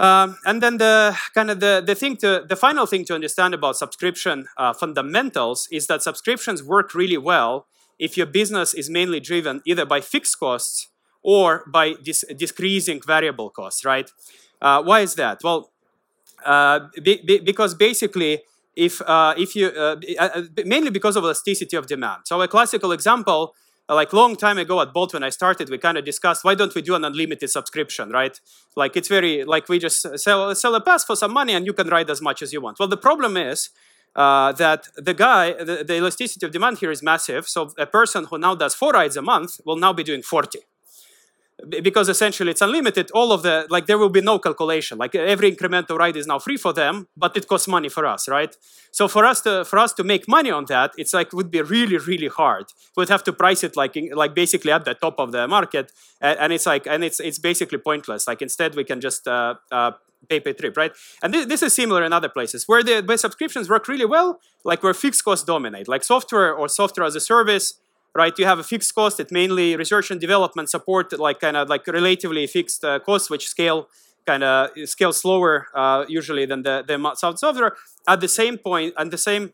Um, 0.00 0.36
and 0.44 0.62
then 0.62 0.78
the 0.78 1.16
kind 1.34 1.50
of 1.50 1.60
the, 1.60 1.82
the 1.84 1.94
thing 1.94 2.16
to, 2.18 2.44
the 2.48 2.56
final 2.56 2.86
thing 2.86 3.04
to 3.06 3.14
understand 3.14 3.54
about 3.54 3.76
subscription 3.76 4.46
uh, 4.56 4.72
fundamentals 4.72 5.68
is 5.70 5.86
that 5.86 6.02
subscriptions 6.02 6.62
work 6.62 6.94
really 6.94 7.16
well 7.16 7.66
if 7.98 8.16
your 8.16 8.26
business 8.26 8.74
is 8.74 8.90
mainly 8.90 9.20
driven 9.20 9.62
either 9.64 9.86
by 9.86 10.00
fixed 10.00 10.38
costs 10.38 10.88
or 11.22 11.64
by 11.72 11.94
decreasing 12.36 13.00
variable 13.06 13.50
costs, 13.50 13.84
right? 13.84 14.10
Uh, 14.60 14.82
why 14.82 15.00
is 15.00 15.14
that? 15.14 15.40
Well, 15.44 15.70
uh, 16.44 16.80
be, 17.02 17.22
be, 17.24 17.38
because 17.38 17.74
basically 17.74 18.42
if, 18.76 19.00
uh, 19.02 19.34
if 19.36 19.54
you, 19.56 19.68
uh, 19.68 19.96
uh, 20.18 20.28
uh, 20.34 20.42
mainly 20.64 20.90
because 20.90 21.16
of 21.16 21.24
elasticity 21.24 21.76
of 21.76 21.86
demand. 21.86 22.22
So 22.24 22.40
a 22.40 22.48
classical 22.48 22.92
example, 22.92 23.54
uh, 23.88 23.94
like 23.94 24.12
long 24.12 24.36
time 24.36 24.58
ago 24.58 24.80
at 24.80 24.92
Bolt 24.92 25.12
when 25.12 25.22
I 25.22 25.30
started, 25.30 25.68
we 25.68 25.78
kind 25.78 25.98
of 25.98 26.04
discussed 26.04 26.44
why 26.44 26.54
don't 26.54 26.74
we 26.74 26.82
do 26.82 26.94
an 26.94 27.04
unlimited 27.04 27.50
subscription, 27.50 28.10
right? 28.10 28.38
Like 28.76 28.96
it's 28.96 29.08
very, 29.08 29.44
like 29.44 29.68
we 29.68 29.78
just 29.78 30.18
sell, 30.18 30.54
sell 30.54 30.74
a 30.74 30.80
pass 30.80 31.04
for 31.04 31.16
some 31.16 31.32
money 31.32 31.52
and 31.52 31.66
you 31.66 31.72
can 31.72 31.88
ride 31.88 32.10
as 32.10 32.20
much 32.20 32.42
as 32.42 32.52
you 32.52 32.60
want. 32.60 32.78
Well, 32.78 32.88
the 32.88 32.96
problem 32.96 33.36
is 33.36 33.70
uh, 34.16 34.52
that 34.52 34.88
the 34.96 35.14
guy, 35.14 35.52
the, 35.52 35.84
the 35.86 35.96
elasticity 35.96 36.46
of 36.46 36.52
demand 36.52 36.78
here 36.78 36.90
is 36.90 37.02
massive. 37.02 37.48
So 37.48 37.72
a 37.78 37.86
person 37.86 38.24
who 38.24 38.38
now 38.38 38.54
does 38.54 38.74
four 38.74 38.92
rides 38.92 39.16
a 39.16 39.22
month 39.22 39.60
will 39.64 39.76
now 39.76 39.92
be 39.92 40.02
doing 40.02 40.22
40 40.22 40.60
because 41.80 42.08
essentially 42.08 42.50
it's 42.50 42.60
unlimited 42.60 43.10
all 43.12 43.32
of 43.32 43.42
the 43.42 43.66
like 43.70 43.86
there 43.86 43.98
will 43.98 44.08
be 44.08 44.20
no 44.20 44.38
calculation. 44.38 44.98
Like 44.98 45.14
every 45.14 45.52
incremental 45.52 45.98
ride 45.98 46.16
is 46.16 46.26
now 46.26 46.38
free 46.38 46.56
for 46.56 46.72
them 46.72 47.08
but 47.16 47.36
it 47.36 47.46
costs 47.46 47.68
money 47.68 47.88
for 47.88 48.06
us 48.06 48.28
right? 48.28 48.56
So 48.90 49.08
for 49.08 49.24
us 49.24 49.40
to 49.42 49.64
for 49.64 49.78
us 49.78 49.92
to 49.94 50.04
make 50.04 50.28
money 50.28 50.50
on 50.50 50.64
that 50.66 50.92
it's 50.98 51.14
like 51.14 51.32
would 51.32 51.50
be 51.50 51.62
really 51.62 51.96
really 51.96 52.28
hard. 52.28 52.66
We'd 52.96 53.08
have 53.08 53.24
to 53.24 53.32
price 53.32 53.62
it 53.62 53.76
like 53.76 53.96
like 54.12 54.34
basically 54.34 54.72
at 54.72 54.84
the 54.84 54.94
top 54.94 55.18
of 55.18 55.32
the 55.32 55.46
market 55.46 55.92
and, 56.20 56.38
and 56.38 56.52
it's 56.52 56.66
like 56.66 56.86
and 56.86 57.04
it's 57.04 57.20
it's 57.20 57.38
basically 57.38 57.78
pointless. 57.78 58.26
Like 58.26 58.42
instead 58.42 58.74
we 58.74 58.84
can 58.84 59.00
just 59.00 59.28
uh, 59.28 59.54
uh, 59.70 59.92
pay 60.28 60.40
per 60.40 60.52
trip, 60.52 60.76
right? 60.76 60.92
And 61.22 61.32
this, 61.32 61.46
this 61.46 61.62
is 61.62 61.74
similar 61.74 62.04
in 62.04 62.12
other 62.12 62.28
places. 62.28 62.66
Where 62.66 62.82
the 62.82 63.02
where 63.02 63.16
subscriptions 63.16 63.68
work 63.68 63.88
really 63.88 64.06
well, 64.06 64.40
like 64.64 64.82
where 64.82 64.94
fixed 64.94 65.24
costs 65.24 65.44
dominate, 65.44 65.88
like 65.88 66.04
software 66.04 66.52
or 66.52 66.68
software 66.68 67.06
as 67.06 67.14
a 67.14 67.20
service 67.20 67.74
right? 68.14 68.38
You 68.38 68.46
have 68.46 68.58
a 68.58 68.64
fixed 68.64 68.94
cost. 68.94 69.20
It 69.20 69.30
mainly 69.30 69.76
research 69.76 70.10
and 70.10 70.20
development 70.20 70.70
support, 70.70 71.18
like 71.18 71.40
kind 71.40 71.56
of 71.56 71.68
like 71.68 71.86
relatively 71.86 72.46
fixed 72.46 72.84
uh, 72.84 72.98
costs, 73.00 73.30
which 73.30 73.48
scale 73.48 73.88
kind 74.26 74.42
of 74.42 74.70
scale 74.86 75.12
slower 75.12 75.66
uh, 75.74 76.04
usually 76.08 76.46
than 76.46 76.62
the 76.62 76.84
the 76.86 77.14
software. 77.14 77.74
At 78.06 78.20
the 78.20 78.28
same 78.28 78.58
point, 78.58 78.94
at 78.96 79.10
the 79.10 79.18
same 79.18 79.52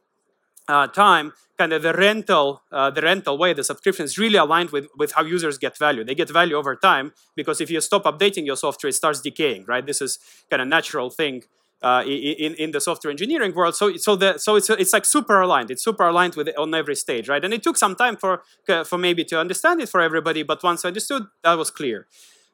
uh, 0.69 0.87
time, 0.87 1.33
kind 1.59 1.73
of 1.73 1.83
the 1.83 1.93
rental, 1.93 2.63
uh, 2.73 2.91
the 2.91 3.03
rental 3.03 3.37
way, 3.37 3.53
the 3.53 3.65
subscription 3.65 4.05
is 4.05 4.17
really 4.17 4.37
aligned 4.37 4.71
with, 4.71 4.87
with 4.97 5.13
how 5.13 5.23
users 5.23 5.59
get 5.59 5.77
value. 5.77 6.03
They 6.05 6.15
get 6.15 6.31
value 6.31 6.57
over 6.57 6.75
time 6.75 7.13
because 7.37 7.61
if 7.61 7.71
you 7.71 7.81
stop 7.81 8.05
updating 8.05 8.47
your 8.47 8.57
software, 8.57 8.89
it 8.89 8.95
starts 8.95 9.21
decaying, 9.21 9.65
right? 9.67 9.85
This 9.85 10.01
is 10.01 10.19
kind 10.49 10.63
of 10.63 10.69
natural 10.69 11.11
thing 11.11 11.43
uh, 11.83 12.03
in, 12.07 12.55
in 12.55 12.71
the 12.73 12.81
software 12.81 13.11
engineering 13.11 13.55
world. 13.55 13.75
So, 13.75 13.97
so, 13.97 14.17
the, 14.17 14.39
so 14.39 14.57
it's, 14.57 14.69
it's 14.71 14.93
like 14.93 15.05
super 15.05 15.41
aligned. 15.41 15.71
It's 15.71 15.83
super 15.83 16.05
aligned 16.05 16.35
with 16.35 16.49
on 16.59 16.75
every 16.75 16.95
stage, 16.95 17.29
right? 17.29 17.43
And 17.45 17.55
it 17.55 17.63
took 17.63 17.77
some 17.77 17.95
time 17.95 18.17
for, 18.17 18.43
for 18.85 18.99
maybe 18.99 19.25
to 19.25 19.41
understand 19.41 19.81
it 19.81 19.89
for 19.89 20.01
everybody, 20.01 20.43
but 20.43 20.63
once 20.63 20.85
I 20.85 20.89
understood, 20.89 21.25
that 21.43 21.55
was 21.55 21.71
clear. 21.71 22.07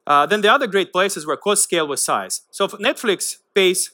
Uh, 0.06 0.24
then 0.24 0.40
the 0.40 0.52
other 0.52 0.66
great 0.68 0.92
places 0.92 1.26
were 1.26 1.36
cost 1.36 1.64
scale 1.64 1.88
with 1.88 1.98
size. 1.98 2.42
So 2.50 2.68
Netflix 2.68 3.38
pays, 3.54 3.90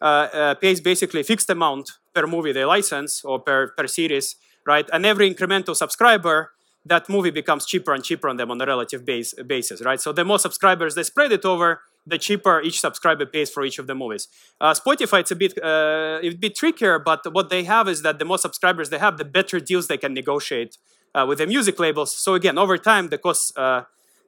uh, 0.00 0.04
uh, 0.04 0.54
pays 0.56 0.80
basically 0.80 1.20
a 1.20 1.24
fixed 1.24 1.48
amount 1.48 1.92
per 2.14 2.26
movie 2.26 2.52
they 2.52 2.64
license 2.64 3.24
or 3.24 3.38
per, 3.38 3.68
per 3.68 3.86
series, 3.86 4.34
right? 4.66 4.88
And 4.92 5.06
every 5.06 5.32
incremental 5.32 5.76
subscriber, 5.76 6.50
that 6.84 7.08
movie 7.08 7.30
becomes 7.30 7.64
cheaper 7.64 7.94
and 7.94 8.02
cheaper 8.02 8.28
on 8.28 8.36
them 8.36 8.50
on 8.50 8.60
a 8.60 8.66
relative 8.66 9.04
base, 9.04 9.34
basis, 9.46 9.84
right? 9.84 10.00
So 10.00 10.12
the 10.12 10.24
more 10.24 10.40
subscribers 10.40 10.96
they 10.96 11.04
spread 11.04 11.30
it 11.30 11.44
over, 11.44 11.82
the 12.06 12.18
cheaper 12.18 12.60
each 12.60 12.80
subscriber 12.80 13.26
pays 13.26 13.50
for 13.50 13.64
each 13.64 13.78
of 13.78 13.86
the 13.86 13.94
movies. 13.94 14.28
Uh, 14.60 14.74
Spotify, 14.74 15.20
it's 15.20 15.30
a 15.30 15.36
bit 15.36 15.52
uh, 15.62 16.18
a 16.22 16.30
bit 16.30 16.54
trickier, 16.56 16.98
but 16.98 17.20
what 17.32 17.48
they 17.50 17.64
have 17.64 17.88
is 17.88 18.02
that 18.02 18.18
the 18.18 18.24
more 18.24 18.38
subscribers 18.38 18.90
they 18.90 18.98
have, 18.98 19.18
the 19.18 19.24
better 19.24 19.60
deals 19.60 19.86
they 19.86 19.98
can 19.98 20.12
negotiate 20.14 20.78
uh, 21.14 21.24
with 21.28 21.38
the 21.38 21.46
music 21.46 21.78
labels. 21.78 22.12
So 22.16 22.34
again, 22.34 22.58
over 22.58 22.76
time, 22.78 23.08
the 23.08 23.18
costs 23.18 23.52
uh, 23.56 23.82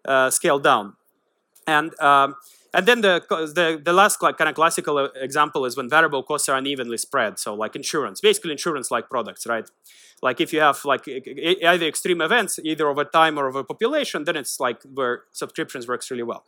uh, 0.04 0.31
scale 0.31 0.59
down. 0.59 0.95
And 1.66 1.99
um, 2.00 2.37
and 2.75 2.87
then 2.87 3.02
the, 3.02 3.23
the, 3.28 3.81
the 3.83 3.93
last 3.93 4.19
kind 4.19 4.35
of 4.40 4.54
classical 4.54 4.99
uh, 4.99 5.09
example 5.14 5.64
is 5.64 5.76
when 5.76 5.88
variable 5.88 6.25
costs 6.25 6.49
are 6.49 6.57
unevenly 6.57 6.99
spread. 6.99 7.38
So 7.38 7.54
like 7.54 7.76
insurance, 7.76 8.21
basically 8.21 8.50
insurance-like 8.50 9.09
products, 9.09 9.47
right? 9.47 9.71
Like 10.23 10.40
if 10.40 10.52
you 10.52 10.61
have 10.61 10.85
like 10.85 11.07
either 11.07 11.87
extreme 11.87 12.21
events, 12.21 12.59
either 12.64 12.88
over 12.88 13.04
time 13.04 13.38
or 13.38 13.47
over 13.47 13.62
population, 13.62 14.25
then 14.25 14.37
it's 14.37 14.59
like 14.59 14.83
where 14.83 15.23
subscriptions 15.31 15.87
works 15.87 16.11
really 16.11 16.25
well. 16.25 16.45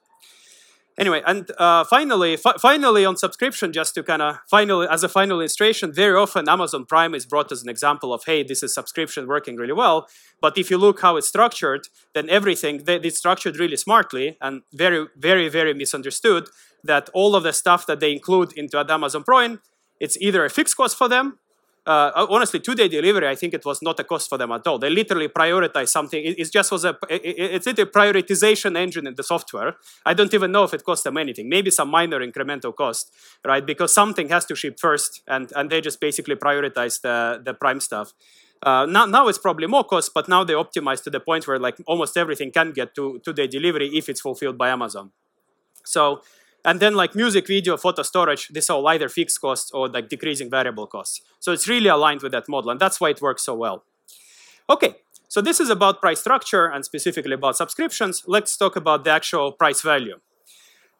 Anyway, 0.98 1.22
and 1.26 1.50
uh, 1.58 1.84
finally, 1.84 2.36
fi 2.36 2.52
finally 2.60 3.04
on 3.04 3.16
subscription, 3.16 3.72
just 3.72 3.94
to 3.94 4.02
kind 4.02 4.22
of 4.22 4.38
finally, 4.50 4.86
as 4.90 5.02
a 5.02 5.08
final 5.08 5.40
illustration, 5.40 5.92
very 5.92 6.16
often 6.16 6.48
Amazon 6.48 6.84
Prime 6.84 7.14
is 7.14 7.26
brought 7.26 7.52
as 7.52 7.62
an 7.62 7.68
example 7.68 8.12
of, 8.12 8.24
hey, 8.24 8.42
this 8.42 8.62
is 8.62 8.74
subscription 8.74 9.26
working 9.26 9.56
really 9.56 9.72
well. 9.72 10.08
But 10.40 10.58
if 10.58 10.70
you 10.70 10.78
look 10.78 11.00
how 11.00 11.16
it's 11.16 11.28
structured, 11.28 11.88
then 12.14 12.28
everything, 12.30 12.84
they, 12.84 12.96
it's 12.96 13.18
structured 13.18 13.58
really 13.58 13.76
smartly 13.76 14.36
and 14.40 14.62
very, 14.72 15.06
very, 15.16 15.48
very 15.48 15.74
misunderstood 15.74 16.48
that 16.84 17.08
all 17.12 17.34
of 17.34 17.42
the 17.42 17.52
stuff 17.52 17.86
that 17.86 18.00
they 18.00 18.12
include 18.12 18.52
into 18.52 18.78
Amazon 18.78 19.24
Prime, 19.24 19.60
it's 20.00 20.16
either 20.20 20.44
a 20.44 20.50
fixed 20.50 20.76
cost 20.76 20.96
for 20.96 21.08
them 21.08 21.38
uh, 21.86 22.26
honestly, 22.28 22.60
two-day 22.60 22.88
delivery, 22.88 23.28
I 23.28 23.36
think 23.36 23.54
it 23.54 23.64
was 23.64 23.80
not 23.80 24.00
a 24.00 24.04
cost 24.04 24.28
for 24.28 24.36
them 24.36 24.50
at 24.52 24.66
all. 24.66 24.78
They 24.78 24.90
literally 24.90 25.28
prioritize 25.28 25.88
something. 25.88 26.22
It, 26.22 26.38
it 26.38 26.52
just 26.52 26.72
was 26.72 26.84
a, 26.84 26.98
it, 27.08 27.22
it's 27.36 27.66
a 27.66 27.74
prioritization 27.86 28.76
engine 28.76 29.06
in 29.06 29.14
the 29.14 29.22
software. 29.22 29.76
I 30.04 30.12
don't 30.14 30.34
even 30.34 30.50
know 30.50 30.64
if 30.64 30.74
it 30.74 30.84
cost 30.84 31.04
them 31.04 31.16
anything. 31.16 31.48
Maybe 31.48 31.70
some 31.70 31.88
minor 31.88 32.20
incremental 32.20 32.74
cost, 32.74 33.12
right? 33.44 33.64
Because 33.64 33.92
something 33.92 34.28
has 34.30 34.44
to 34.46 34.56
ship 34.56 34.78
first, 34.80 35.22
and, 35.28 35.52
and 35.54 35.70
they 35.70 35.80
just 35.80 36.00
basically 36.00 36.34
prioritize 36.34 37.00
the, 37.00 37.40
the 37.44 37.54
prime 37.54 37.80
stuff. 37.80 38.12
Uh, 38.62 38.86
now, 38.86 39.06
now 39.06 39.28
it's 39.28 39.38
probably 39.38 39.66
more 39.66 39.84
cost, 39.84 40.12
but 40.14 40.28
now 40.28 40.42
they 40.42 40.54
optimize 40.54 41.02
to 41.04 41.10
the 41.10 41.20
point 41.20 41.46
where 41.46 41.58
like 41.58 41.76
almost 41.86 42.16
everything 42.16 42.50
can 42.50 42.72
get 42.72 42.94
to 42.94 43.20
two-day 43.24 43.46
delivery 43.46 43.88
if 43.94 44.08
it's 44.08 44.20
fulfilled 44.20 44.58
by 44.58 44.70
Amazon. 44.70 45.12
So 45.84 46.22
and 46.66 46.80
then 46.80 46.94
like 46.94 47.14
music, 47.14 47.46
video, 47.46 47.76
photo 47.76 48.02
storage, 48.02 48.48
this 48.48 48.68
all 48.68 48.86
either 48.88 49.08
fixed 49.08 49.40
costs 49.40 49.70
or 49.70 49.88
like 49.88 50.08
decreasing 50.08 50.50
variable 50.50 50.88
costs. 50.88 51.22
So 51.38 51.52
it's 51.52 51.68
really 51.68 51.88
aligned 51.88 52.22
with 52.22 52.32
that 52.32 52.48
model, 52.48 52.70
and 52.72 52.80
that's 52.80 53.00
why 53.00 53.10
it 53.10 53.22
works 53.22 53.44
so 53.44 53.54
well. 53.54 53.84
Okay, 54.68 54.96
so 55.28 55.40
this 55.40 55.60
is 55.60 55.70
about 55.70 56.00
price 56.00 56.20
structure 56.20 56.66
and 56.66 56.84
specifically 56.84 57.34
about 57.34 57.56
subscriptions. 57.56 58.24
Let's 58.26 58.56
talk 58.56 58.74
about 58.74 59.04
the 59.04 59.10
actual 59.10 59.52
price 59.52 59.80
value. 59.80 60.18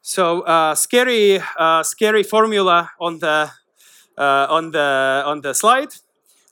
So 0.03 0.43
uh, 0.43 0.77
scary, 0.77 1.41
uh, 1.59 1.83
scary 1.83 2.23
formula 2.23 2.93
on 3.01 3.19
the 3.19 3.51
uh, 4.17 4.47
on 4.49 4.71
the 4.71 5.23
on 5.27 5.41
the 5.41 5.53
slide. 5.53 5.93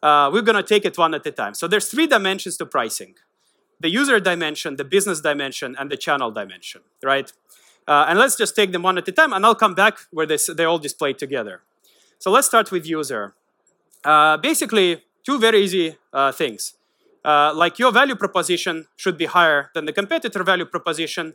Uh, 0.02 0.28
we're 0.33 0.42
gonna 0.42 0.64
take 0.64 0.85
it 0.85 0.99
one 0.99 1.14
at 1.14 1.25
a 1.25 1.30
time. 1.30 1.54
So 1.54 1.68
there's 1.68 1.88
three 1.88 2.09
dimensions 2.09 2.56
to 2.56 2.66
pricing: 2.66 3.14
the 3.78 3.88
user 3.88 4.18
dimension, 4.18 4.75
the 4.75 4.85
business 4.85 5.21
dimension, 5.21 5.76
and 5.78 5.88
the 5.88 5.97
channel 5.97 6.33
dimension. 6.33 6.83
Right? 7.00 7.33
Uh, 7.87 8.07
and 8.09 8.19
let's 8.19 8.37
just 8.37 8.57
take 8.57 8.73
them 8.73 8.83
one 8.83 8.97
at 8.97 9.07
a 9.09 9.12
time, 9.12 9.33
and 9.33 9.45
I'll 9.45 9.55
come 9.55 9.75
back 9.75 9.99
where 10.11 10.26
this, 10.26 10.47
they 10.47 10.64
all 10.64 10.79
display 10.79 11.12
together. 11.12 11.62
So 12.19 12.31
let's 12.31 12.47
start 12.47 12.71
with 12.71 12.87
user. 12.87 13.35
Uh, 14.05 14.37
basically, 14.38 15.03
two 15.23 15.38
very 15.38 15.62
easy 15.62 15.97
uh, 16.12 16.33
things. 16.33 16.75
Uh, 17.25 17.53
like 17.55 17.79
your 17.79 17.93
value 17.93 18.14
proposition 18.14 18.87
should 18.97 19.17
be 19.17 19.25
higher 19.25 19.71
than 19.75 19.87
the 19.87 19.93
competitor 19.93 20.43
value 20.45 20.64
proposition, 20.64 21.35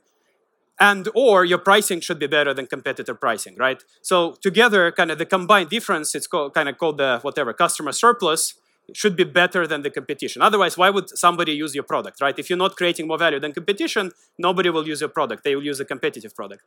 and 0.79 1.09
or 1.13 1.45
your 1.45 1.57
pricing 1.57 1.99
should 1.99 2.19
be 2.19 2.27
better 2.27 2.53
than 2.53 2.65
competitor 2.65 3.13
pricing, 3.13 3.55
right? 3.57 3.83
So 4.01 4.37
together, 4.41 4.91
kind 4.91 5.11
of 5.11 5.17
the 5.17 5.25
combined 5.25 5.69
difference, 5.69 6.15
it's 6.15 6.27
called, 6.27 6.53
kind 6.53 6.69
of 6.69 6.77
called 6.77 6.97
the 6.97 7.19
whatever 7.21 7.53
customer 7.53 7.91
surplus, 7.91 8.53
should 8.93 9.15
be 9.15 9.23
better 9.23 9.67
than 9.67 9.81
the 9.81 9.89
competition. 9.89 10.41
Otherwise, 10.41 10.77
why 10.77 10.89
would 10.89 11.09
somebody 11.17 11.53
use 11.53 11.73
your 11.75 11.83
product, 11.83 12.21
right? 12.21 12.37
If 12.37 12.49
you're 12.49 12.57
not 12.57 12.75
creating 12.75 13.07
more 13.07 13.17
value 13.17 13.39
than 13.39 13.53
competition, 13.53 14.11
nobody 14.37 14.69
will 14.69 14.87
use 14.87 15.01
your 15.01 15.09
product. 15.09 15.43
They 15.43 15.55
will 15.55 15.63
use 15.63 15.79
a 15.79 15.85
competitive 15.85 16.35
product. 16.35 16.63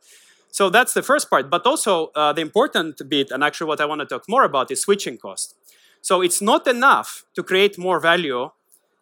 So 0.51 0.69
that's 0.69 0.93
the 0.93 1.01
first 1.01 1.29
part. 1.29 1.49
But 1.49 1.65
also 1.65 2.11
uh, 2.15 2.33
the 2.33 2.41
important 2.41 3.01
bit, 3.09 3.31
and 3.31 3.43
actually 3.43 3.67
what 3.67 3.81
I 3.81 3.85
want 3.85 4.01
to 4.01 4.05
talk 4.05 4.25
more 4.27 4.43
about, 4.43 4.71
is 4.71 4.81
switching 4.81 5.17
cost. 5.17 5.55
So 6.01 6.21
it's 6.21 6.41
not 6.41 6.67
enough 6.67 7.25
to 7.35 7.43
create 7.43 7.77
more 7.77 7.99
value 7.99 8.51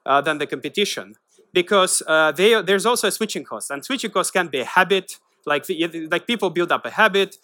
uh, 0.05 0.21
than 0.21 0.37
the 0.37 0.47
competition 0.47 1.15
because 1.53 2.01
uh, 2.07 2.31
they, 2.31 2.61
there's 2.61 2.85
also 2.85 3.07
a 3.07 3.11
switching 3.11 3.43
cost. 3.43 3.71
And 3.71 3.83
switching 3.83 4.11
cost 4.11 4.31
can 4.33 4.47
be 4.47 4.59
a 4.59 4.65
habit, 4.65 5.17
like, 5.45 5.65
the, 5.65 6.07
like 6.11 6.27
people 6.27 6.49
build 6.49 6.71
up 6.71 6.85
a 6.85 6.91
habit 6.91 7.37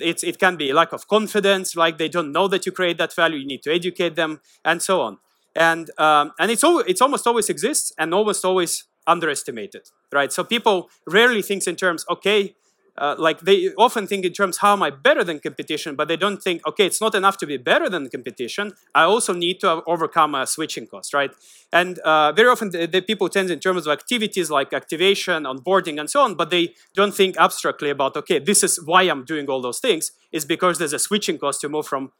it's, 0.00 0.22
it 0.22 0.38
can 0.38 0.56
be 0.56 0.72
lack 0.72 0.92
of 0.92 1.08
confidence, 1.08 1.76
like 1.76 1.98
they 1.98 2.08
don't 2.08 2.32
know 2.32 2.48
that 2.48 2.66
you 2.66 2.72
create 2.72 2.98
that 2.98 3.14
value, 3.14 3.38
you 3.38 3.46
need 3.46 3.62
to 3.62 3.72
educate 3.72 4.14
them, 4.16 4.40
and 4.64 4.82
so 4.82 5.00
on. 5.00 5.18
And, 5.56 5.90
um, 5.98 6.32
and 6.38 6.50
it's, 6.50 6.62
al 6.62 6.78
it's 6.80 7.00
almost 7.00 7.26
always 7.26 7.48
exists 7.48 7.92
and 7.98 8.14
almost 8.14 8.44
always 8.44 8.84
underestimated, 9.06 9.90
right? 10.12 10.32
So 10.32 10.44
people 10.44 10.88
rarely 11.06 11.42
thinks 11.42 11.66
in 11.66 11.76
terms, 11.76 12.04
okay, 12.08 12.54
uh, 12.98 13.14
like 13.18 13.40
they 13.40 13.70
often 13.78 14.06
think 14.06 14.24
in 14.24 14.32
terms 14.32 14.58
how 14.58 14.72
am 14.72 14.82
i 14.82 14.90
better 14.90 15.24
than 15.24 15.38
competition? 15.40 15.94
But 15.94 16.08
they 16.08 16.16
don't 16.16 16.42
think 16.42 16.66
okay 16.66 16.86
it's 16.86 17.00
not 17.00 17.14
enough 17.14 17.36
to 17.38 17.46
be 17.46 17.56
better 17.56 17.88
than 17.88 18.08
competition. 18.08 18.72
I 18.94 19.04
also 19.04 19.32
need 19.32 19.60
to 19.60 19.82
overcome 19.86 20.34
a 20.34 20.46
switching 20.46 20.86
cost 20.86 21.14
right? 21.14 21.30
And 21.72 21.98
uh, 22.00 22.32
very 22.32 22.48
often 22.48 22.70
the, 22.70 22.86
the, 22.86 23.00
people 23.00 23.28
tend 23.28 23.50
in 23.50 23.60
terms 23.60 23.86
of 23.86 23.92
activities 23.92 24.50
like 24.50 24.72
activation 24.72 25.44
onboarding 25.44 25.98
and 26.00 26.08
so 26.10 26.22
on 26.22 26.34
but 26.34 26.50
they 26.50 26.74
don't 26.94 27.14
think 27.14 27.36
abstractly 27.38 27.90
about 27.90 28.16
okay 28.16 28.38
this 28.38 28.62
is 28.62 28.84
why 28.84 29.02
i'm 29.02 29.24
doing 29.24 29.46
all 29.48 29.60
those 29.60 29.80
things 29.80 30.12
is 30.32 30.44
because 30.44 30.78
there's 30.78 30.92
a 30.92 30.98
switching 30.98 31.38
cost 31.38 31.60
to 31.60 31.68
move 31.68 31.86
from 31.86 32.12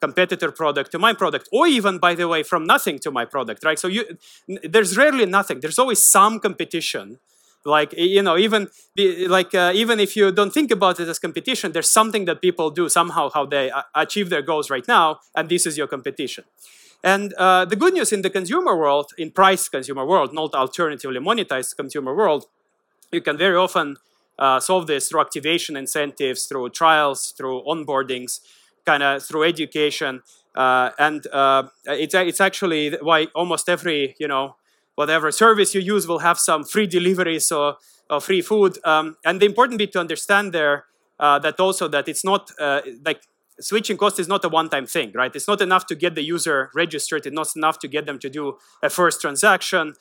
competitor 0.00 0.52
product 0.52 0.92
to 0.92 0.98
my 0.98 1.12
product 1.12 1.48
or 1.52 1.66
even 1.66 1.98
by 1.98 2.14
the 2.14 2.28
way 2.28 2.42
from 2.42 2.64
nothing 2.64 2.98
to 2.98 3.10
my 3.10 3.24
product 3.24 3.64
right? 3.64 3.78
So 3.78 3.88
you 3.88 4.04
there's 4.62 4.96
rarely 4.96 5.26
nothing. 5.26 5.60
There's 5.60 5.78
always 5.78 6.02
some 6.02 6.38
competition 6.40 7.18
like 7.64 7.92
you 7.96 8.22
know 8.22 8.36
even 8.38 8.68
like 9.28 9.54
uh, 9.54 9.72
even 9.74 10.00
if 10.00 10.16
you 10.16 10.30
don't 10.32 10.52
think 10.52 10.70
about 10.70 11.00
it 11.00 11.08
as 11.08 11.18
competition 11.18 11.72
there's 11.72 11.90
something 11.90 12.24
that 12.24 12.40
people 12.40 12.70
do 12.70 12.88
somehow 12.88 13.28
how 13.34 13.44
they 13.44 13.70
uh, 13.70 13.82
achieve 13.94 14.30
their 14.30 14.42
goals 14.42 14.70
right 14.70 14.86
now 14.88 15.18
and 15.34 15.48
this 15.48 15.66
is 15.66 15.76
your 15.76 15.86
competition. 15.86 16.44
And 17.04 17.32
uh, 17.34 17.64
the 17.64 17.76
good 17.76 17.94
news 17.94 18.12
in 18.12 18.22
the 18.22 18.30
consumer 18.30 18.76
world 18.76 19.12
in 19.18 19.30
price 19.30 19.68
consumer 19.68 20.04
world 20.04 20.32
not 20.32 20.54
alternatively 20.54 21.20
monetized 21.20 21.76
consumer 21.76 22.14
world 22.14 22.46
you 23.12 23.20
can 23.20 23.36
very 23.36 23.56
often 23.56 23.96
uh, 24.38 24.60
solve 24.60 24.86
this 24.86 25.08
through 25.08 25.20
activation 25.20 25.76
incentives 25.76 26.46
through 26.46 26.70
trials 26.70 27.32
through 27.36 27.62
onboardings 27.64 28.40
kind 28.86 29.02
of 29.02 29.22
through 29.22 29.44
education 29.44 30.22
uh, 30.54 30.90
and 30.98 31.26
uh, 31.28 31.64
it's, 31.86 32.14
it's 32.14 32.40
actually 32.40 32.90
why 33.02 33.26
almost 33.34 33.68
every 33.68 34.16
you 34.18 34.28
know 34.28 34.56
whatever 34.98 35.30
service 35.30 35.76
you 35.76 35.80
use 35.80 36.08
will 36.08 36.18
have 36.18 36.38
some 36.40 36.64
free 36.64 36.88
deliveries 36.88 37.52
or, 37.52 37.76
or 38.10 38.20
free 38.20 38.42
food. 38.42 38.72
Um, 38.84 39.16
and 39.24 39.40
the 39.40 39.46
important 39.46 39.78
bit 39.78 39.92
to 39.92 40.00
understand 40.00 40.52
there 40.52 40.86
uh, 41.20 41.38
that 41.38 41.60
also 41.60 41.86
that 41.86 42.08
it's 42.08 42.24
not 42.24 42.50
uh, 42.58 42.80
like 43.04 43.22
switching 43.60 43.96
cost 43.96 44.18
is 44.18 44.26
not 44.26 44.44
a 44.44 44.48
one-time 44.48 44.86
thing, 44.86 45.12
right? 45.14 45.34
It's 45.36 45.46
not 45.46 45.60
enough 45.60 45.86
to 45.86 45.94
get 45.94 46.16
the 46.16 46.24
user 46.24 46.70
registered. 46.74 47.26
It's 47.26 47.34
not 47.42 47.54
enough 47.54 47.78
to 47.78 47.86
get 47.86 48.06
them 48.06 48.18
to 48.18 48.28
do 48.28 48.58
a 48.82 48.90
first 48.90 49.20
transaction. 49.20 49.94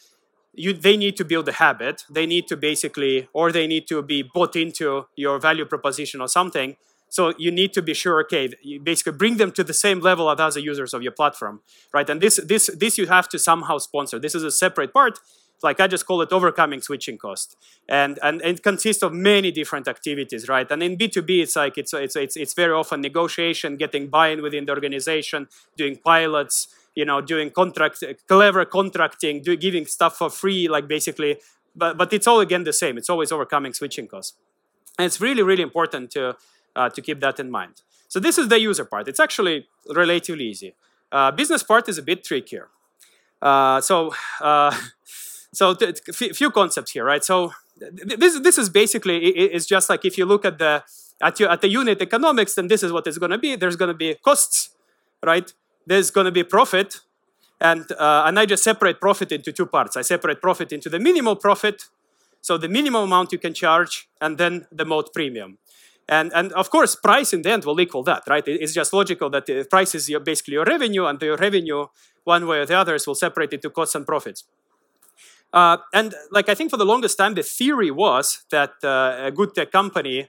You, 0.56 0.74
they 0.74 0.98
need 0.98 1.16
to 1.18 1.25
build 1.25 1.48
a 1.48 1.54
habit. 1.54 2.04
They 2.10 2.25
need 2.25 2.48
to 2.48 2.58
basically, 2.58 3.27
or 3.34 3.51
they 3.51 3.68
need 3.68 3.88
to 3.89 4.01
be 4.01 4.24
bought 4.24 4.56
into 4.56 5.06
your 5.16 5.38
value 5.38 5.66
proposition 5.66 6.22
or 6.22 6.27
something. 6.27 6.75
So 7.10 7.34
you 7.38 7.52
need 7.52 7.74
to 7.74 7.82
be 7.82 7.94
sure, 7.94 8.20
okay, 8.22 8.50
you 8.62 8.80
basically 8.80 9.14
bring 9.14 9.38
them 9.38 9.52
to 9.54 9.64
the 9.64 9.74
same 9.74 10.00
level 10.02 10.30
as 10.30 10.40
other 10.40 10.60
users 10.60 10.94
of 10.94 11.02
your 11.02 11.14
platform, 11.14 11.62
right? 11.94 12.10
And 12.10 12.20
this, 12.22 12.38
this, 12.46 12.70
this 12.78 12.98
you 12.98 13.08
have 13.08 13.30
to 13.30 13.40
somehow 13.40 13.78
sponsor. 13.78 14.20
This 14.20 14.36
is 14.36 14.44
a 14.44 14.52
separate 14.52 14.94
part. 14.94 15.20
Like 15.64 15.80
I 15.80 15.88
just 15.88 16.06
call 16.06 16.22
it 16.22 16.32
overcoming 16.32 16.82
switching 16.82 17.18
cost, 17.18 17.58
and 17.90 18.20
and 18.22 18.44
it 18.44 18.62
consists 18.62 19.02
of 19.02 19.12
many 19.12 19.50
different 19.52 19.88
activities, 19.88 20.48
right? 20.48 20.70
And 20.70 20.84
in 20.84 20.98
B 20.98 21.08
two 21.08 21.24
B, 21.24 21.42
it's 21.42 21.56
like 21.56 21.80
it's 21.80 21.94
it's 21.96 22.16
it's 22.16 22.38
it's 22.38 22.54
very 22.54 22.74
often 22.74 23.02
negotiation, 23.02 23.76
getting 23.76 24.08
buy-in 24.08 24.44
within 24.44 24.66
the 24.66 24.74
organization, 24.74 25.48
doing 25.76 25.96
pilots, 25.96 26.68
you 26.94 27.06
know, 27.06 27.22
doing 27.22 27.50
contract, 27.50 28.04
clever 28.28 28.66
contracting, 28.66 29.42
do, 29.42 29.56
giving 29.56 29.88
stuff 29.88 30.16
for 30.18 30.30
free, 30.30 30.68
like 30.68 30.88
basically. 30.88 31.38
But 31.76 31.98
but 31.98 32.14
it's 32.14 32.28
all 32.28 32.40
again 32.40 32.64
the 32.64 32.72
same. 32.72 32.96
It's 32.96 33.10
always 33.10 33.32
overcoming 33.32 33.74
switching 33.74 34.08
costs, 34.08 34.38
and 35.00 35.08
it's 35.08 35.20
really 35.20 35.42
really 35.42 35.64
important 35.64 36.12
to 36.12 36.36
uh, 36.76 36.90
to 36.90 37.02
keep 37.02 37.20
that 37.22 37.40
in 37.40 37.50
mind. 37.50 37.82
So 38.08 38.20
this 38.20 38.38
is 38.38 38.48
the 38.48 38.60
user 38.60 38.86
part. 38.86 39.08
It's 39.08 39.20
actually 39.20 39.68
relatively 39.94 40.46
easy. 40.46 40.76
Uh, 41.12 41.32
business 41.32 41.64
part 41.64 41.90
is 41.90 41.98
a 41.98 42.02
bit 42.02 42.24
trickier. 42.24 42.70
Uh, 43.42 43.82
so, 43.82 44.14
uh, 44.42 44.76
so 45.54 45.76
few 46.14 46.52
concepts 46.52 46.92
here, 46.92 47.06
right? 47.06 47.24
So 47.24 47.54
this 47.80 48.40
this 48.40 48.58
is 48.58 48.70
basically 48.70 49.18
it's 49.28 49.66
just 49.66 49.90
like 49.90 50.04
if 50.06 50.18
you 50.18 50.26
look 50.26 50.46
at 50.46 50.58
the 50.58 50.84
at 51.22 51.40
your, 51.40 51.50
at 51.50 51.62
the 51.62 51.70
unit 51.70 52.02
economics, 52.02 52.56
then 52.56 52.68
this 52.68 52.84
is 52.84 52.92
what 52.92 53.08
it's 53.08 53.18
going 53.18 53.32
to 53.32 53.38
be. 53.38 53.56
There's 53.56 53.76
going 53.76 53.90
to 53.90 53.98
be 53.98 54.16
costs, 54.16 54.72
right? 55.26 55.52
There's 55.86 56.12
going 56.12 56.26
to 56.26 56.32
be 56.32 56.44
profit, 56.44 57.02
and 57.62 57.92
uh, 57.94 58.24
and 58.26 58.40
I 58.40 58.46
just 58.46 58.64
separate 58.64 59.00
profit 59.00 59.32
into 59.32 59.52
two 59.52 59.66
parts. 59.66 59.96
I 59.98 60.02
separate 60.02 60.42
profit 60.42 60.72
into 60.72 60.90
the 60.90 61.00
minimal 61.00 61.36
profit, 61.36 61.86
so 62.42 62.58
the 62.58 62.70
minimum 62.70 63.04
amount 63.04 63.32
you 63.32 63.40
can 63.40 63.54
charge, 63.54 64.10
and 64.20 64.38
then 64.38 64.68
the 64.72 64.86
moat 64.86 65.14
premium. 65.14 65.58
And, 66.10 66.32
and 66.34 66.54
of 66.54 66.70
course, 66.70 66.96
price 66.96 67.34
in 67.34 67.42
the 67.42 67.52
end 67.52 67.66
will 67.66 67.80
equal 67.82 68.04
that, 68.04 68.24
right? 68.28 68.44
It's 68.48 68.74
just 68.74 68.94
logical 68.94 69.30
that 69.32 69.46
the 69.46 69.66
price 69.66 69.94
is 69.94 70.10
your, 70.10 70.22
basically 70.22 70.54
your 70.54 70.66
revenue, 70.66 71.06
and 71.06 71.22
your 71.22 71.36
revenue, 71.36 71.88
one 72.24 72.48
way 72.48 72.60
or 72.60 72.66
the 72.66 72.76
others, 72.76 73.06
will 73.06 73.16
separate 73.16 73.52
it 73.54 73.62
to 73.64 73.70
costs 73.70 73.96
and 73.96 74.06
profits. 74.06 74.46
Uh, 75.54 75.78
and 75.94 76.14
like 76.32 76.50
I 76.50 76.56
think 76.56 76.72
for 76.72 76.78
the 76.78 76.86
longest 76.86 77.18
time, 77.18 77.34
the 77.34 77.44
theory 77.44 77.92
was 77.92 78.44
that 78.52 78.72
uh, 78.84 79.26
a 79.26 79.32
good 79.32 79.56
tech 79.56 79.72
company 79.72 80.28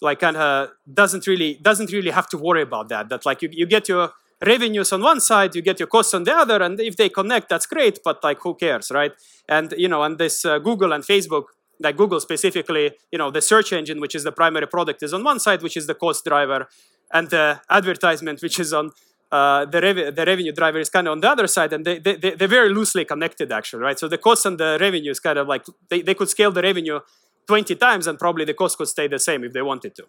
like 0.00 0.20
kind 0.20 0.36
of 0.36 0.70
doesn't 0.92 1.26
really 1.26 1.54
doesn't 1.54 1.92
really 1.92 2.10
have 2.10 2.28
to 2.28 2.38
worry 2.38 2.62
about 2.62 2.88
that. 2.88 3.08
That 3.08 3.26
like 3.26 3.42
you, 3.42 3.48
you 3.52 3.66
get 3.66 3.88
your 3.88 4.12
revenues 4.44 4.92
on 4.92 5.02
one 5.02 5.20
side, 5.20 5.54
you 5.54 5.62
get 5.62 5.80
your 5.80 5.88
costs 5.88 6.14
on 6.14 6.24
the 6.24 6.36
other, 6.36 6.62
and 6.62 6.78
if 6.80 6.96
they 6.96 7.08
connect, 7.08 7.48
that's 7.48 7.66
great. 7.66 7.98
But 8.04 8.22
like 8.22 8.38
who 8.40 8.54
cares, 8.54 8.90
right? 8.90 9.12
And 9.48 9.74
you 9.76 9.88
know, 9.88 10.02
and 10.02 10.18
this 10.18 10.44
uh, 10.44 10.58
Google 10.58 10.92
and 10.92 11.02
Facebook 11.02 11.44
like 11.80 11.96
Google 11.96 12.20
specifically, 12.20 12.92
you 13.12 13.18
know, 13.18 13.30
the 13.30 13.40
search 13.40 13.72
engine, 13.72 14.00
which 14.00 14.14
is 14.14 14.24
the 14.24 14.32
primary 14.32 14.66
product, 14.66 15.02
is 15.02 15.12
on 15.12 15.24
one 15.24 15.38
side, 15.38 15.62
which 15.62 15.76
is 15.76 15.86
the 15.86 15.94
cost 15.94 16.24
driver, 16.24 16.68
and 17.12 17.30
the 17.30 17.60
advertisement, 17.70 18.42
which 18.46 18.58
is 18.58 18.72
on 18.72 18.90
uh, 19.30 19.64
the, 19.66 19.80
rev- 19.80 20.14
the 20.14 20.24
revenue 20.24 20.52
driver 20.52 20.78
is 20.78 20.88
kind 20.88 21.06
of 21.06 21.12
on 21.12 21.20
the 21.20 21.28
other 21.30 21.46
side, 21.46 21.72
and 21.72 21.84
they, 21.84 21.98
they, 21.98 22.16
they're 22.16 22.48
very 22.48 22.70
loosely 22.70 23.04
connected, 23.04 23.52
actually, 23.52 23.82
right? 23.82 23.98
So 23.98 24.08
the 24.08 24.18
cost 24.18 24.46
and 24.46 24.58
the 24.58 24.78
revenue 24.80 25.10
is 25.10 25.20
kind 25.20 25.38
of 25.38 25.46
like 25.46 25.64
they, 25.88 26.02
they 26.02 26.14
could 26.14 26.28
scale 26.28 26.50
the 26.50 26.62
revenue 26.62 27.00
20 27.46 27.74
times, 27.76 28.06
and 28.06 28.18
probably 28.18 28.44
the 28.44 28.54
cost 28.54 28.78
could 28.78 28.88
stay 28.88 29.06
the 29.06 29.18
same 29.18 29.44
if 29.44 29.52
they 29.52 29.62
wanted 29.62 29.94
to, 29.96 30.04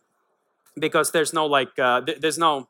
because 0.77 1.11
there's 1.11 1.33
no 1.33 1.45
like 1.45 1.77
uh, 1.77 2.01
th- 2.01 2.19
there's 2.19 2.37
no 2.37 2.69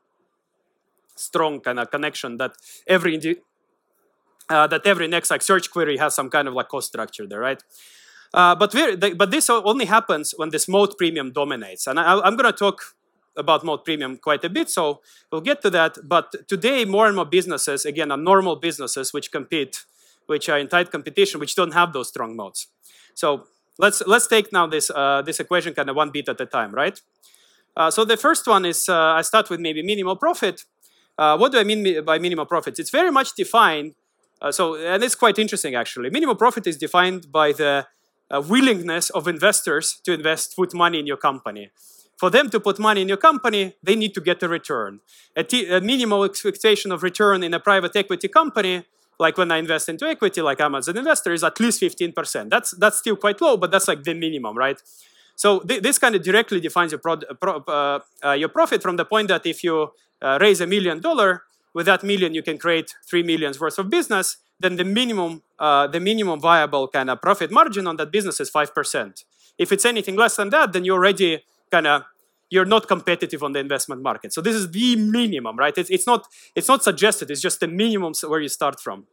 strong 1.14 1.60
kind 1.60 1.78
of 1.78 1.90
connection 1.90 2.36
that 2.38 2.52
every 2.86 3.14
indi- 3.14 3.36
uh, 4.48 4.66
that 4.66 4.84
every 4.84 5.06
next 5.06 5.30
like 5.30 5.42
search 5.42 5.70
query 5.70 5.96
has 5.96 6.14
some 6.14 6.28
kind 6.28 6.48
of 6.48 6.54
like 6.54 6.68
cost 6.68 6.88
structure 6.88 7.26
there, 7.26 7.40
right? 7.40 7.62
Uh, 8.32 8.54
but 8.54 8.74
but 9.16 9.30
this 9.30 9.50
only 9.50 9.86
happens 9.86 10.34
when 10.36 10.50
this 10.50 10.68
moat 10.68 10.96
premium 10.96 11.32
dominates, 11.32 11.86
and 11.86 11.98
I, 11.98 12.26
am 12.26 12.36
going 12.36 12.50
to 12.50 12.56
talk 12.56 12.94
about 13.36 13.64
moat 13.64 13.84
premium 13.84 14.18
quite 14.18 14.44
a 14.44 14.48
bit, 14.48 14.70
so 14.70 15.00
we'll 15.32 15.40
get 15.40 15.62
to 15.62 15.70
that. 15.70 15.98
But 16.04 16.48
today, 16.48 16.84
more 16.84 17.06
and 17.06 17.16
more 17.16 17.24
businesses, 17.24 17.84
again, 17.84 18.10
are 18.12 18.16
normal 18.16 18.56
businesses 18.56 19.12
which 19.12 19.32
compete, 19.32 19.84
which 20.26 20.48
are 20.48 20.58
in 20.58 20.68
tight 20.68 20.92
competition, 20.92 21.40
which 21.40 21.56
don't 21.56 21.72
have 21.72 21.92
those 21.92 22.08
strong 22.08 22.36
moats. 22.36 22.68
So 23.14 23.46
let's 23.78 24.02
let's 24.06 24.28
take 24.28 24.52
now 24.52 24.66
this 24.66 24.90
uh, 24.90 25.22
this 25.22 25.40
equation 25.40 25.74
kind 25.74 25.90
of 25.90 25.96
one 25.96 26.10
bit 26.10 26.28
at 26.28 26.40
a 26.40 26.46
time, 26.46 26.72
right? 26.72 27.00
Uh, 27.76 27.90
so 27.90 28.04
the 28.04 28.16
first 28.16 28.46
one 28.46 28.64
is 28.64 28.88
uh, 28.88 28.94
I 28.96 29.22
start 29.22 29.50
with 29.50 29.60
maybe 29.60 29.82
minimal 29.82 30.16
profit. 30.16 30.64
Uh, 31.18 31.36
what 31.36 31.52
do 31.52 31.58
I 31.58 31.64
mean 31.64 32.04
by 32.04 32.18
minimal 32.18 32.46
profits? 32.46 32.78
It's 32.78 32.90
very 32.90 33.10
much 33.10 33.34
defined. 33.34 33.94
Uh, 34.40 34.52
so 34.52 34.76
and 34.76 35.02
it's 35.02 35.14
quite 35.14 35.38
interesting 35.38 35.74
actually. 35.74 36.10
Minimal 36.10 36.36
profit 36.36 36.66
is 36.66 36.76
defined 36.76 37.30
by 37.30 37.52
the 37.52 37.86
uh, 38.30 38.40
willingness 38.40 39.10
of 39.10 39.26
investors 39.26 40.00
to 40.04 40.12
invest, 40.12 40.56
put 40.56 40.74
money 40.74 40.98
in 40.98 41.06
your 41.06 41.16
company. 41.16 41.70
For 42.16 42.30
them 42.30 42.50
to 42.50 42.60
put 42.60 42.78
money 42.78 43.00
in 43.00 43.08
your 43.08 43.16
company, 43.16 43.74
they 43.82 43.96
need 43.96 44.12
to 44.14 44.20
get 44.20 44.42
a 44.42 44.48
return. 44.48 45.00
A, 45.36 45.42
t- 45.42 45.68
a 45.68 45.80
minimal 45.80 46.24
expectation 46.24 46.92
of 46.92 47.02
return 47.02 47.42
in 47.42 47.54
a 47.54 47.60
private 47.60 47.96
equity 47.96 48.28
company, 48.28 48.84
like 49.18 49.38
when 49.38 49.50
I 49.50 49.56
invest 49.56 49.88
into 49.88 50.06
equity, 50.06 50.42
like 50.42 50.60
an 50.60 50.74
investor, 50.74 51.32
is 51.32 51.42
at 51.42 51.58
least 51.58 51.80
15%. 51.80 52.50
That's, 52.50 52.72
that's 52.72 52.98
still 52.98 53.16
quite 53.16 53.40
low, 53.40 53.56
but 53.56 53.70
that's 53.70 53.88
like 53.88 54.04
the 54.04 54.14
minimum, 54.14 54.56
right? 54.56 54.80
So 55.34 55.60
th- 55.60 55.82
this 55.82 55.98
kind 55.98 56.14
of 56.14 56.22
directly 56.22 56.60
defines 56.60 56.92
your, 56.92 56.98
pro- 56.98 57.16
pro- 57.16 57.64
uh, 57.66 58.00
uh, 58.22 58.32
your 58.32 58.50
profit 58.50 58.82
from 58.82 58.96
the 58.96 59.06
point 59.06 59.28
that 59.28 59.46
if 59.46 59.64
you 59.64 59.92
uh, 60.20 60.38
raise 60.40 60.60
a 60.60 60.66
million 60.66 61.00
dollar, 61.00 61.44
with 61.72 61.86
that 61.86 62.02
million 62.02 62.34
you 62.34 62.42
can 62.42 62.58
create 62.58 62.94
three 63.08 63.22
millions 63.22 63.58
worth 63.58 63.78
of 63.78 63.88
business 63.88 64.36
then 64.60 64.76
the 64.76 64.84
minimum, 64.84 65.42
uh, 65.58 65.86
the 65.86 65.98
minimum 65.98 66.38
viable 66.40 66.86
kind 66.88 67.10
of 67.10 67.20
profit 67.20 67.50
margin 67.50 67.86
on 67.86 67.96
that 67.96 68.12
business 68.12 68.40
is 68.40 68.50
5%. 68.50 69.24
If 69.58 69.72
it's 69.72 69.84
anything 69.84 70.16
less 70.16 70.36
than 70.36 70.50
that, 70.50 70.72
then 70.72 70.84
you're 70.84 70.96
already 70.96 71.42
kind 71.70 71.86
of 71.86 72.02
you're 72.50 72.64
not 72.64 72.88
competitive 72.88 73.42
on 73.42 73.52
the 73.52 73.60
investment 73.60 74.02
market. 74.02 74.32
So 74.32 74.40
this 74.40 74.56
is 74.56 74.70
the 74.72 74.96
minimum, 74.96 75.56
right? 75.56 75.76
It's, 75.76 75.88
it's 75.88 76.06
not 76.06 76.26
it's 76.54 76.68
not 76.68 76.82
suggested. 76.82 77.30
It's 77.30 77.40
just 77.40 77.60
the 77.60 77.68
minimum 77.68 78.12
where 78.26 78.40
you 78.40 78.48
start 78.48 78.80
from. 78.80 79.06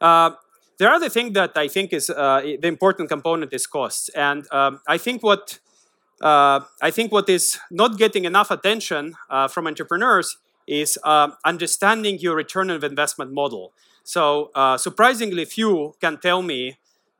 Uh, 0.00 0.32
the 0.78 0.90
other 0.90 1.08
thing 1.08 1.32
that 1.32 1.56
I 1.56 1.68
think 1.68 1.92
is 1.92 2.10
uh, 2.10 2.40
the 2.60 2.68
important 2.68 3.08
component 3.08 3.52
is 3.52 3.66
costs, 3.66 4.08
and 4.10 4.46
um, 4.52 4.80
I 4.86 4.98
think 4.98 5.22
what 5.22 5.58
uh, 6.20 6.60
I 6.82 6.90
think 6.90 7.12
what 7.12 7.28
is 7.28 7.58
not 7.70 7.98
getting 7.98 8.24
enough 8.24 8.50
attention 8.50 9.14
uh, 9.30 9.48
from 9.48 9.66
entrepreneurs 9.66 10.36
is 10.66 10.98
uh, 11.02 11.30
understanding 11.44 12.18
your 12.18 12.36
return 12.36 12.70
of 12.70 12.84
investment 12.84 13.32
model. 13.32 13.72
So 14.08 14.50
uh, 14.54 14.78
surprisingly 14.78 15.44
few 15.44 15.94
can 16.00 16.16
tell 16.16 16.40
me, 16.40 16.78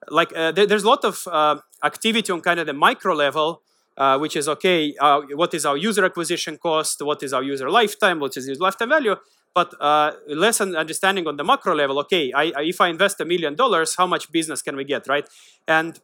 like 0.09 0.33
uh, 0.35 0.52
there, 0.52 0.66
there's 0.66 0.85
a 0.85 0.88
lot 0.88 1.04
of 1.04 1.28
uh, 1.30 1.57
activity 1.85 2.33
on 2.33 2.40
kind 2.40 2.59
of 2.59 2.66
the 2.66 2.73
micro 2.73 3.14
level, 3.14 3.61
uh, 3.99 4.16
which 4.16 4.35
is 4.35 4.49
okay, 4.49 4.95
uh, 4.99 5.21
what 5.35 5.52
is 5.52 5.66
our 5.66 5.76
user 5.76 6.02
acquisition 6.07 6.57
cost, 6.57 7.02
what 7.02 7.23
is 7.23 7.35
our 7.35 7.42
user 7.42 7.68
lifetime, 7.71 8.21
what 8.21 8.35
is 8.38 8.47
his 8.47 8.59
lifetime 8.59 8.88
value, 8.88 9.16
but 9.52 9.75
uh, 9.83 10.12
less 10.28 10.62
understanding 10.62 11.28
on 11.28 11.37
the 11.37 11.45
macro 11.45 11.75
level, 11.75 11.99
okay, 11.99 12.33
I, 12.33 12.45
I, 12.57 12.62
if 12.62 12.80
I 12.80 12.88
invest 12.88 13.21
a 13.21 13.26
million 13.26 13.54
dollars, 13.54 13.97
how 13.97 14.07
much 14.07 14.33
business 14.33 14.62
can 14.62 14.75
we 14.75 14.85
get, 14.85 15.07
right? 15.09 15.28
And 15.66 16.00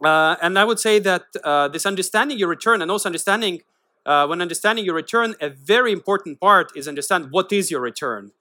and 0.00 0.58
I 0.58 0.64
would 0.64 0.80
say 0.80 1.00
that 1.00 1.24
this 1.70 1.84
understanding 1.84 2.38
your 2.38 2.48
return 2.48 2.80
and 2.80 2.90
also 2.90 3.10
understanding 3.10 3.60
when 4.04 4.40
understanding 4.40 4.86
your 4.86 4.94
return, 4.94 5.34
a 5.38 5.50
very 5.50 5.92
important 5.92 6.40
part 6.40 6.72
is 6.74 6.88
understand 6.88 7.30
what 7.30 7.52
is 7.52 7.70
your 7.70 7.82
return. 7.82 8.32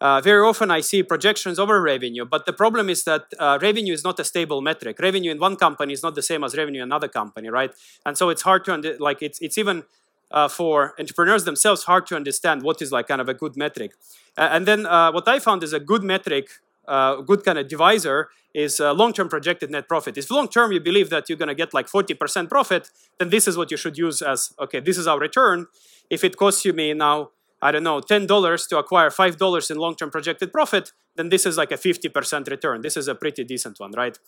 Uh, 0.00 0.20
very 0.20 0.40
often 0.40 0.70
I 0.70 0.80
see 0.80 1.02
projections 1.02 1.58
over 1.58 1.80
revenue, 1.82 2.24
but 2.24 2.46
the 2.46 2.54
problem 2.54 2.88
is 2.88 3.04
that 3.04 3.24
uh, 3.38 3.58
revenue 3.60 3.92
is 3.92 4.02
not 4.02 4.18
a 4.18 4.24
stable 4.24 4.62
metric. 4.62 4.98
Revenue 4.98 5.30
in 5.30 5.38
one 5.38 5.56
company 5.56 5.92
is 5.92 6.02
not 6.02 6.14
the 6.14 6.22
same 6.22 6.42
as 6.42 6.56
revenue 6.56 6.80
in 6.80 6.88
another 6.88 7.08
company, 7.08 7.50
right? 7.50 7.70
And 8.06 8.16
so 8.16 8.30
it's 8.30 8.42
hard 8.42 8.64
to 8.64 8.72
under- 8.72 8.96
like 8.98 9.20
it's 9.20 9.38
it's 9.40 9.58
even 9.58 9.84
uh, 10.30 10.48
for 10.48 10.94
entrepreneurs 10.98 11.44
themselves 11.44 11.84
hard 11.84 12.06
to 12.06 12.16
understand 12.16 12.62
what 12.62 12.80
is 12.80 12.92
like 12.92 13.08
kind 13.08 13.20
of 13.20 13.28
a 13.28 13.34
good 13.34 13.56
metric. 13.56 13.92
and 14.36 14.66
then 14.66 14.86
uh, 14.86 15.12
what 15.12 15.28
I 15.28 15.38
found 15.38 15.62
is 15.62 15.72
a 15.74 15.80
good 15.80 16.02
metric, 16.02 16.48
uh, 16.88 17.16
good 17.16 17.44
kind 17.44 17.58
of 17.58 17.68
divisor 17.68 18.30
is 18.54 18.80
long-term 18.80 19.28
projected 19.28 19.70
net 19.70 19.86
profit. 19.86 20.16
If 20.16 20.30
long-term 20.30 20.72
you 20.72 20.80
believe 20.80 21.10
that 21.10 21.28
you're 21.28 21.38
going 21.38 21.48
to 21.48 21.54
get 21.54 21.74
like 21.74 21.88
40% 21.88 22.48
profit, 22.48 22.90
then 23.18 23.28
this 23.30 23.46
is 23.46 23.56
what 23.56 23.70
you 23.70 23.76
should 23.76 23.98
use 23.98 24.22
as 24.22 24.54
okay. 24.58 24.80
This 24.80 24.98
is 24.98 25.06
our 25.06 25.18
return. 25.18 25.66
If 26.08 26.24
it 26.24 26.36
costs 26.36 26.64
you 26.64 26.72
me 26.72 26.94
now 26.94 27.30
I 27.62 27.70
don't 27.70 27.82
know, 27.82 28.00
$10 28.00 28.68
to 28.68 28.78
acquire 28.78 29.10
$5 29.10 29.70
in 29.70 29.76
long-term 29.76 30.10
projected 30.10 30.52
profit, 30.52 30.92
then 31.16 31.28
this 31.28 31.44
is 31.44 31.58
like 31.58 31.70
a 31.70 31.76
50% 31.76 32.48
return. 32.48 32.80
This 32.80 32.96
is 32.96 33.06
a 33.06 33.14
pretty 33.14 33.44
decent 33.44 33.78
one, 33.78 33.92
right? 33.92 34.18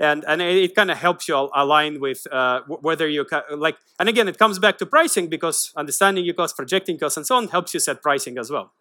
And, 0.00 0.24
and 0.26 0.42
it, 0.42 0.56
it 0.56 0.74
kind 0.74 0.90
of 0.90 0.98
helps 0.98 1.28
you 1.28 1.48
align 1.54 2.00
with 2.00 2.26
uh, 2.32 2.60
whether 2.66 3.08
you, 3.08 3.26
like, 3.56 3.76
and 3.98 4.08
again, 4.08 4.26
it 4.26 4.38
comes 4.38 4.58
back 4.58 4.78
to 4.78 4.86
pricing 4.86 5.28
because 5.28 5.72
understanding 5.76 6.24
your 6.24 6.34
cost, 6.34 6.56
projecting 6.56 6.98
costs, 6.98 7.16
and 7.16 7.26
so 7.26 7.36
on 7.36 7.48
helps 7.48 7.74
you 7.74 7.80
set 7.80 8.02
pricing 8.02 8.38
as 8.38 8.50
well. 8.50 8.72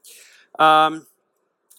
Um, 0.57 1.05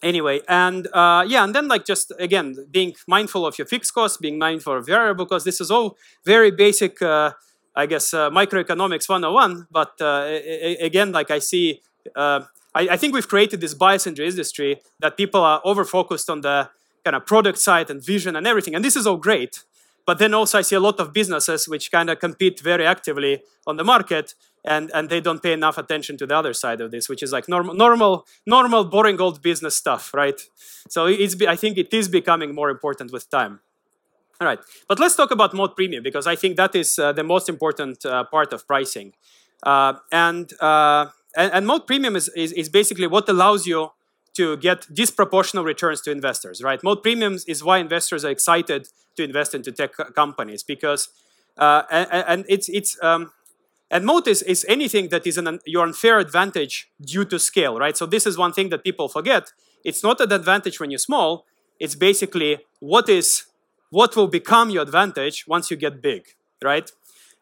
anyway, 0.00 0.40
and 0.48 0.86
uh, 0.92 1.24
yeah, 1.26 1.42
and 1.42 1.52
then 1.52 1.66
like 1.66 1.84
just, 1.84 2.12
again, 2.20 2.54
being 2.70 2.94
mindful 3.08 3.44
of 3.44 3.58
your 3.58 3.66
fixed 3.66 3.92
costs, 3.92 4.18
being 4.18 4.38
mindful 4.38 4.76
of 4.76 4.86
variable 4.86 5.26
costs, 5.26 5.44
this 5.44 5.60
is 5.60 5.70
all 5.70 5.96
very 6.24 6.52
basic, 6.52 7.02
uh, 7.02 7.32
I 7.74 7.86
guess, 7.86 8.14
uh, 8.14 8.30
microeconomics 8.30 9.08
101, 9.08 9.66
but 9.70 10.00
uh, 10.00 10.38
again, 10.80 11.10
like 11.10 11.30
I 11.30 11.40
see 11.40 11.82
uh, 12.16 12.40
I, 12.74 12.88
I, 12.90 12.96
think 12.96 13.14
we've 13.14 13.28
created 13.28 13.60
this 13.60 13.74
bias 13.74 14.06
in 14.06 14.14
the 14.14 14.24
industry 14.24 14.80
that 15.00 15.16
people 15.16 15.40
are 15.40 15.60
over 15.64 15.84
focused 15.84 16.30
on 16.30 16.40
the 16.42 16.70
kind 17.04 17.16
of 17.16 17.26
product 17.26 17.58
side 17.58 17.90
and 17.90 18.04
vision 18.04 18.36
and 18.36 18.46
everything, 18.46 18.74
and 18.74 18.84
this 18.84 18.96
is 18.96 19.06
all 19.06 19.16
great. 19.16 19.64
But 20.06 20.18
then 20.18 20.34
also 20.34 20.58
I 20.58 20.62
see 20.62 20.76
a 20.76 20.80
lot 20.80 20.98
of 20.98 21.12
businesses 21.12 21.68
which 21.68 21.90
kind 21.90 22.10
of 22.10 22.18
compete 22.18 22.60
very 22.60 22.86
actively 22.86 23.42
on 23.66 23.76
the 23.76 23.84
market, 23.84 24.34
and 24.64 24.90
and 24.94 25.08
they 25.08 25.20
don't 25.20 25.42
pay 25.42 25.52
enough 25.52 25.78
attention 25.78 26.16
to 26.18 26.26
the 26.26 26.36
other 26.36 26.52
side 26.52 26.80
of 26.80 26.90
this, 26.90 27.08
which 27.08 27.22
is 27.22 27.32
like 27.32 27.48
normal, 27.48 27.74
normal, 27.74 28.26
normal, 28.46 28.84
boring 28.84 29.20
old 29.20 29.42
business 29.42 29.76
stuff, 29.76 30.12
right? 30.14 30.40
So 30.88 31.06
it's 31.06 31.40
I 31.42 31.56
think 31.56 31.78
it 31.78 31.92
is 31.92 32.08
becoming 32.08 32.54
more 32.54 32.70
important 32.70 33.12
with 33.12 33.30
time. 33.30 33.60
All 34.40 34.46
right, 34.46 34.58
but 34.88 34.98
let's 34.98 35.16
talk 35.16 35.30
about 35.30 35.52
moat 35.52 35.76
premium 35.76 36.02
because 36.02 36.26
I 36.26 36.34
think 36.34 36.56
that 36.56 36.74
is 36.74 36.98
uh, 36.98 37.12
the 37.12 37.22
most 37.22 37.48
important 37.48 38.04
uh, 38.06 38.24
part 38.24 38.54
of 38.54 38.66
pricing, 38.66 39.12
uh, 39.62 39.94
and 40.10 40.50
uh, 40.60 41.06
and, 41.36 41.52
and 41.52 41.66
moat 41.66 41.86
premium 41.86 42.16
is, 42.16 42.28
is, 42.36 42.52
is, 42.52 42.68
basically 42.68 43.06
what 43.06 43.28
allows 43.28 43.66
you 43.66 43.90
to 44.34 44.56
get 44.56 44.82
disproportional 44.92 45.64
returns 45.64 46.00
to 46.02 46.10
investors, 46.10 46.62
right? 46.62 46.82
Moat 46.82 47.02
premiums 47.02 47.44
is 47.46 47.62
why 47.64 47.78
investors 47.78 48.24
are 48.24 48.30
excited 48.30 48.88
to 49.16 49.24
invest 49.24 49.54
into 49.54 49.72
tech 49.72 49.92
companies 50.14 50.62
because, 50.62 51.08
uh, 51.58 51.82
and, 51.90 52.24
and, 52.26 52.44
it's, 52.48 52.68
it's 52.68 52.96
um, 53.02 53.32
and 53.90 54.04
moat 54.06 54.28
is, 54.28 54.42
is 54.42 54.64
anything 54.68 55.08
that 55.08 55.26
is 55.26 55.36
an, 55.36 55.58
your 55.66 55.84
unfair 55.84 56.18
advantage 56.18 56.88
due 57.00 57.24
to 57.24 57.38
scale, 57.38 57.78
right? 57.78 57.96
So 57.96 58.06
this 58.06 58.24
is 58.24 58.38
one 58.38 58.52
thing 58.52 58.68
that 58.68 58.84
people 58.84 59.08
forget. 59.08 59.52
It's 59.84 60.04
not 60.04 60.20
an 60.20 60.32
advantage 60.32 60.78
when 60.78 60.90
you're 60.90 60.98
small. 60.98 61.44
It's 61.80 61.94
basically 61.94 62.58
what 62.78 63.08
is 63.08 63.44
what 63.90 64.14
will 64.14 64.28
become 64.28 64.70
your 64.70 64.82
advantage 64.82 65.44
once 65.48 65.70
you 65.70 65.76
get 65.76 66.00
big, 66.00 66.28
right? 66.62 66.88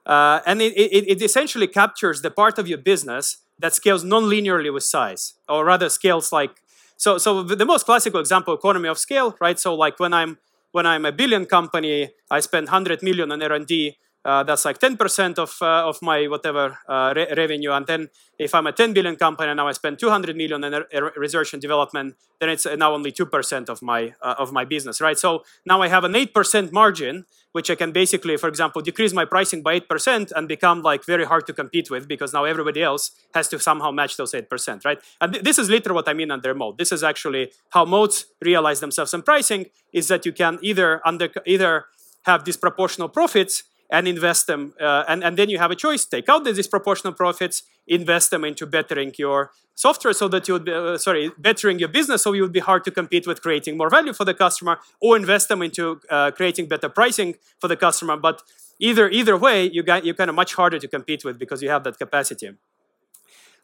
Uh, 0.07 0.41
and 0.47 0.63
it, 0.63 0.73
it, 0.75 1.07
it 1.07 1.23
essentially 1.23 1.67
captures 1.67 2.23
the 2.23 2.31
part 2.31 2.59
of 2.59 2.67
your 2.67 2.79
business 2.79 3.39
that 3.59 3.75
scales 3.75 4.05
non-linearly 4.05 4.73
with 4.73 4.85
size, 4.85 5.35
or 5.49 5.65
rather 5.65 5.89
scales 5.89 6.33
like 6.33 6.51
so. 6.97 7.19
So 7.19 7.43
the 7.43 7.67
most 7.67 7.87
classical 7.87 8.21
example, 8.21 8.55
economy 8.55 8.89
of 8.89 8.99
scale, 8.99 9.37
right? 9.41 9.59
So 9.59 9.75
like 9.75 9.99
when 10.01 10.13
I'm 10.13 10.39
when 10.73 10.87
I'm 10.87 11.05
a 11.05 11.13
billion 11.13 11.47
company, 11.47 12.11
I 12.31 12.41
spend 12.41 12.67
100 12.67 13.03
million 13.03 13.33
on 13.33 13.43
R&D. 13.43 13.97
Uh, 14.29 14.43
that's 14.43 14.67
like 14.67 14.79
10% 14.79 15.39
of, 15.39 15.57
uh, 15.63 15.89
of 15.89 16.03
my 16.03 16.27
whatever 16.27 16.77
uh, 16.87 17.15
re- 17.17 17.33
revenue. 17.35 17.73
And 17.73 17.87
then 17.87 18.11
if 18.39 18.55
I'm 18.55 18.67
a 18.67 18.73
10 18.73 18.93
billion 18.93 19.17
company 19.17 19.49
and 19.49 19.57
now 19.57 19.69
I 19.69 19.73
spend 19.73 19.99
200 19.99 20.37
million 20.37 20.63
in 20.63 21.03
research 21.17 21.55
and 21.55 21.63
development, 21.63 22.15
then 22.39 22.51
it's 22.51 22.67
now 22.67 22.93
only 22.93 23.11
2% 23.11 23.71
of 23.71 23.81
my, 23.81 24.13
uh, 24.21 24.35
of 24.39 24.53
my 24.53 24.67
business, 24.67 25.01
right? 25.01 25.19
So 25.19 25.45
now 25.65 25.81
I 25.81 25.89
have 25.89 26.05
an 26.05 26.13
8% 26.13 26.73
margin, 26.73 27.25
which 27.53 27.71
I 27.71 27.75
can 27.75 27.91
basically, 27.91 28.37
for 28.37 28.49
example, 28.49 28.83
decrease 28.83 29.15
my 29.15 29.25
pricing 29.25 29.63
by 29.63 29.81
8% 29.81 30.31
and 30.37 30.47
become 30.47 30.83
like 30.83 31.07
very 31.07 31.25
hard 31.25 31.47
to 31.47 31.55
compete 31.55 31.91
with 31.91 32.07
because 32.07 32.35
now 32.35 32.45
everybody 32.45 32.83
else 32.83 33.13
has 33.33 33.49
to 33.49 33.59
somehow 33.59 33.91
match 33.93 34.19
those 34.19 34.33
8%, 34.33 34.85
right? 34.85 34.99
And 35.23 35.33
th- 35.33 35.43
this 35.43 35.59
is 35.59 35.71
literally 35.71 35.95
what 35.95 36.07
I 36.07 36.13
mean 36.13 36.31
under 36.31 36.53
moat. 36.55 36.77
This 36.77 36.93
is 36.93 37.03
actually 37.03 37.51
how 37.71 37.87
moats 37.87 38.27
realize 38.43 38.81
themselves 38.81 39.15
in 39.15 39.23
pricing 39.23 39.71
is 39.95 40.09
that 40.09 40.27
you 40.27 40.33
can 40.33 40.59
either 40.61 41.01
under, 41.07 41.31
either 41.47 41.87
have 42.27 42.45
disproportional 42.45 43.11
profits 43.11 43.63
and 43.91 44.07
invest 44.07 44.47
them. 44.47 44.75
Uh, 44.81 45.05
and, 45.09 45.25
and 45.25 45.37
then 45.37 45.49
you 45.49 45.59
have 45.59 45.71
a 45.71 45.77
choice: 45.77 46.05
take 46.05 46.29
out 46.29 46.45
the 46.45 46.53
disproportional 46.53 47.17
profits, 47.17 47.63
invest 47.87 48.31
them 48.31 48.45
into 48.45 48.67
bettering 48.67 49.13
your 49.19 49.51
software, 49.75 50.13
so 50.13 50.29
that 50.29 50.49
you 50.49 50.55
would 50.55 50.65
be 50.65 50.73
uh, 50.73 50.99
sorry, 50.99 51.31
bettering 51.39 51.79
your 51.79 51.89
business, 51.89 52.23
so 52.23 52.33
you 52.33 52.43
would 52.43 52.53
be 52.53 52.61
hard 52.61 52.85
to 52.85 52.91
compete 52.91 53.27
with 53.27 53.41
creating 53.43 53.77
more 53.77 53.91
value 53.91 54.13
for 54.13 54.25
the 54.25 54.35
customer, 54.35 54.79
or 55.01 55.17
invest 55.17 55.49
them 55.49 55.63
into 55.63 56.01
uh, 56.11 56.31
creating 56.31 56.67
better 56.67 56.89
pricing 56.89 57.35
for 57.61 57.69
the 57.69 57.77
customer. 57.77 58.17
But 58.17 58.43
either 58.79 59.09
either 59.11 59.37
way, 59.37 59.69
you 59.71 59.83
got 59.83 60.05
you 60.05 60.15
kind 60.15 60.31
of 60.31 60.37
much 60.37 60.55
harder 60.55 60.79
to 60.79 60.89
compete 60.89 61.25
with 61.25 61.39
because 61.39 61.63
you 61.63 61.71
have 61.71 61.85
that 61.85 61.99
capacity. 61.99 62.51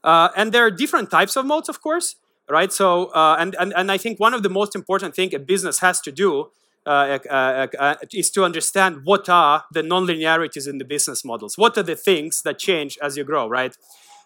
Uh, 0.05 0.29
and 0.37 0.53
there 0.53 0.65
are 0.67 0.71
different 0.71 1.11
types 1.11 1.35
of 1.35 1.47
moats, 1.47 1.69
of 1.69 1.81
course, 1.81 2.17
right? 2.51 2.71
So, 2.73 3.07
uh, 3.07 3.37
and, 3.39 3.57
and, 3.59 3.73
and 3.75 3.91
I 3.91 3.97
think 3.97 4.21
one 4.21 4.35
of 4.35 4.43
the 4.43 4.51
most 4.51 4.75
important 4.75 5.15
thing 5.15 5.35
a 5.35 5.39
business 5.39 5.79
has 5.79 5.99
to 6.03 6.13
do 6.13 6.51
uh, 6.87 7.19
uh, 7.31 7.67
uh, 7.79 7.95
is 8.13 8.31
to 8.31 8.45
understand 8.45 9.01
what 9.05 9.29
are 9.29 9.65
the 9.73 9.83
non-linearities 9.83 10.67
in 10.67 10.79
the 10.79 10.85
business 10.85 11.25
models. 11.25 11.57
What 11.57 11.79
are 11.79 11.83
the 11.83 11.97
things 11.97 12.43
that 12.43 12.59
change 12.59 12.99
as 13.03 13.17
you 13.17 13.25
grow, 13.25 13.49
right? 13.49 13.75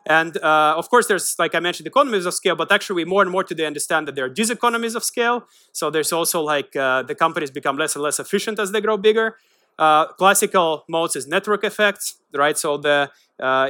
And 0.07 0.37
uh, 0.38 0.75
of 0.77 0.88
course, 0.88 1.07
there's, 1.07 1.38
like 1.38 1.55
I 1.55 1.61
mentioned, 1.61 1.87
economies 1.87 2.27
of 2.27 2.35
scale, 2.35 2.57
but 2.57 2.73
actually 2.73 3.05
more 3.05 3.23
and 3.23 3.31
more 3.31 3.44
today 3.44 3.66
understand 3.66 4.09
that 4.09 4.14
there 4.14 4.25
are 4.25 4.31
diseconomies 4.31 4.97
of 4.97 5.05
scale. 5.05 5.47
So 5.73 5.90
there's 5.90 6.12
also 6.12 6.40
like 6.40 6.75
uh, 6.75 7.03
the 7.03 7.14
companies 7.14 7.51
become 7.51 7.77
less 7.77 7.94
and 7.94 8.03
less 8.03 8.18
efficient 8.18 8.59
as 8.59 8.73
they 8.73 8.81
grow 8.81 8.97
bigger. 8.97 9.37
Uh, 9.79 10.07
classical 10.07 10.85
moats 10.88 11.14
is 11.14 11.29
network 11.29 11.62
effects, 11.62 12.16
right? 12.35 12.59
So 12.59 12.77
the 12.79 13.11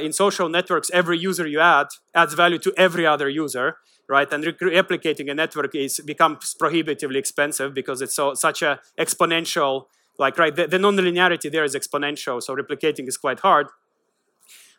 in 0.01 0.13
social 0.13 0.49
networks, 0.49 0.89
every 0.91 1.19
user 1.19 1.45
you 1.45 1.59
add 1.59 1.87
adds 2.15 2.33
value 2.33 2.57
to 2.59 2.73
every 2.75 3.05
other 3.05 3.29
user 3.29 3.77
right? 4.09 4.31
And 4.33 4.43
re 4.43 4.53
replicating 4.53 5.31
a 5.31 5.35
network 5.35 5.73
is 5.75 6.01
becomes 6.05 6.55
prohibitively 6.55 7.19
expensive 7.19 7.73
because 7.73 8.01
it's 8.01 8.15
so 8.15 8.33
such 8.33 8.61
a 8.61 8.79
exponential, 8.99 9.85
like 10.17 10.37
right, 10.37 10.53
the, 10.53 10.67
the 10.67 10.77
nonlinearity 10.77 11.49
there 11.51 11.63
is 11.63 11.75
exponential, 11.75 12.41
so 12.41 12.55
replicating 12.55 13.07
is 13.07 13.17
quite 13.17 13.39
hard. 13.39 13.67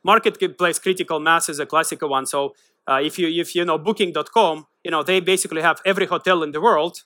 Marketplace 0.02 0.78
critical 0.78 1.20
mass 1.20 1.48
is 1.48 1.60
a 1.60 1.66
classical 1.66 2.08
one. 2.08 2.26
So 2.26 2.54
uh, 2.86 3.00
if 3.02 3.18
you 3.18 3.28
if 3.28 3.54
you 3.54 3.64
know 3.64 3.78
Booking.com, 3.78 4.66
you 4.84 4.90
know 4.90 5.02
they 5.02 5.20
basically 5.20 5.62
have 5.62 5.80
every 5.86 6.06
hotel 6.06 6.42
in 6.42 6.50
the 6.50 6.60
world, 6.60 7.04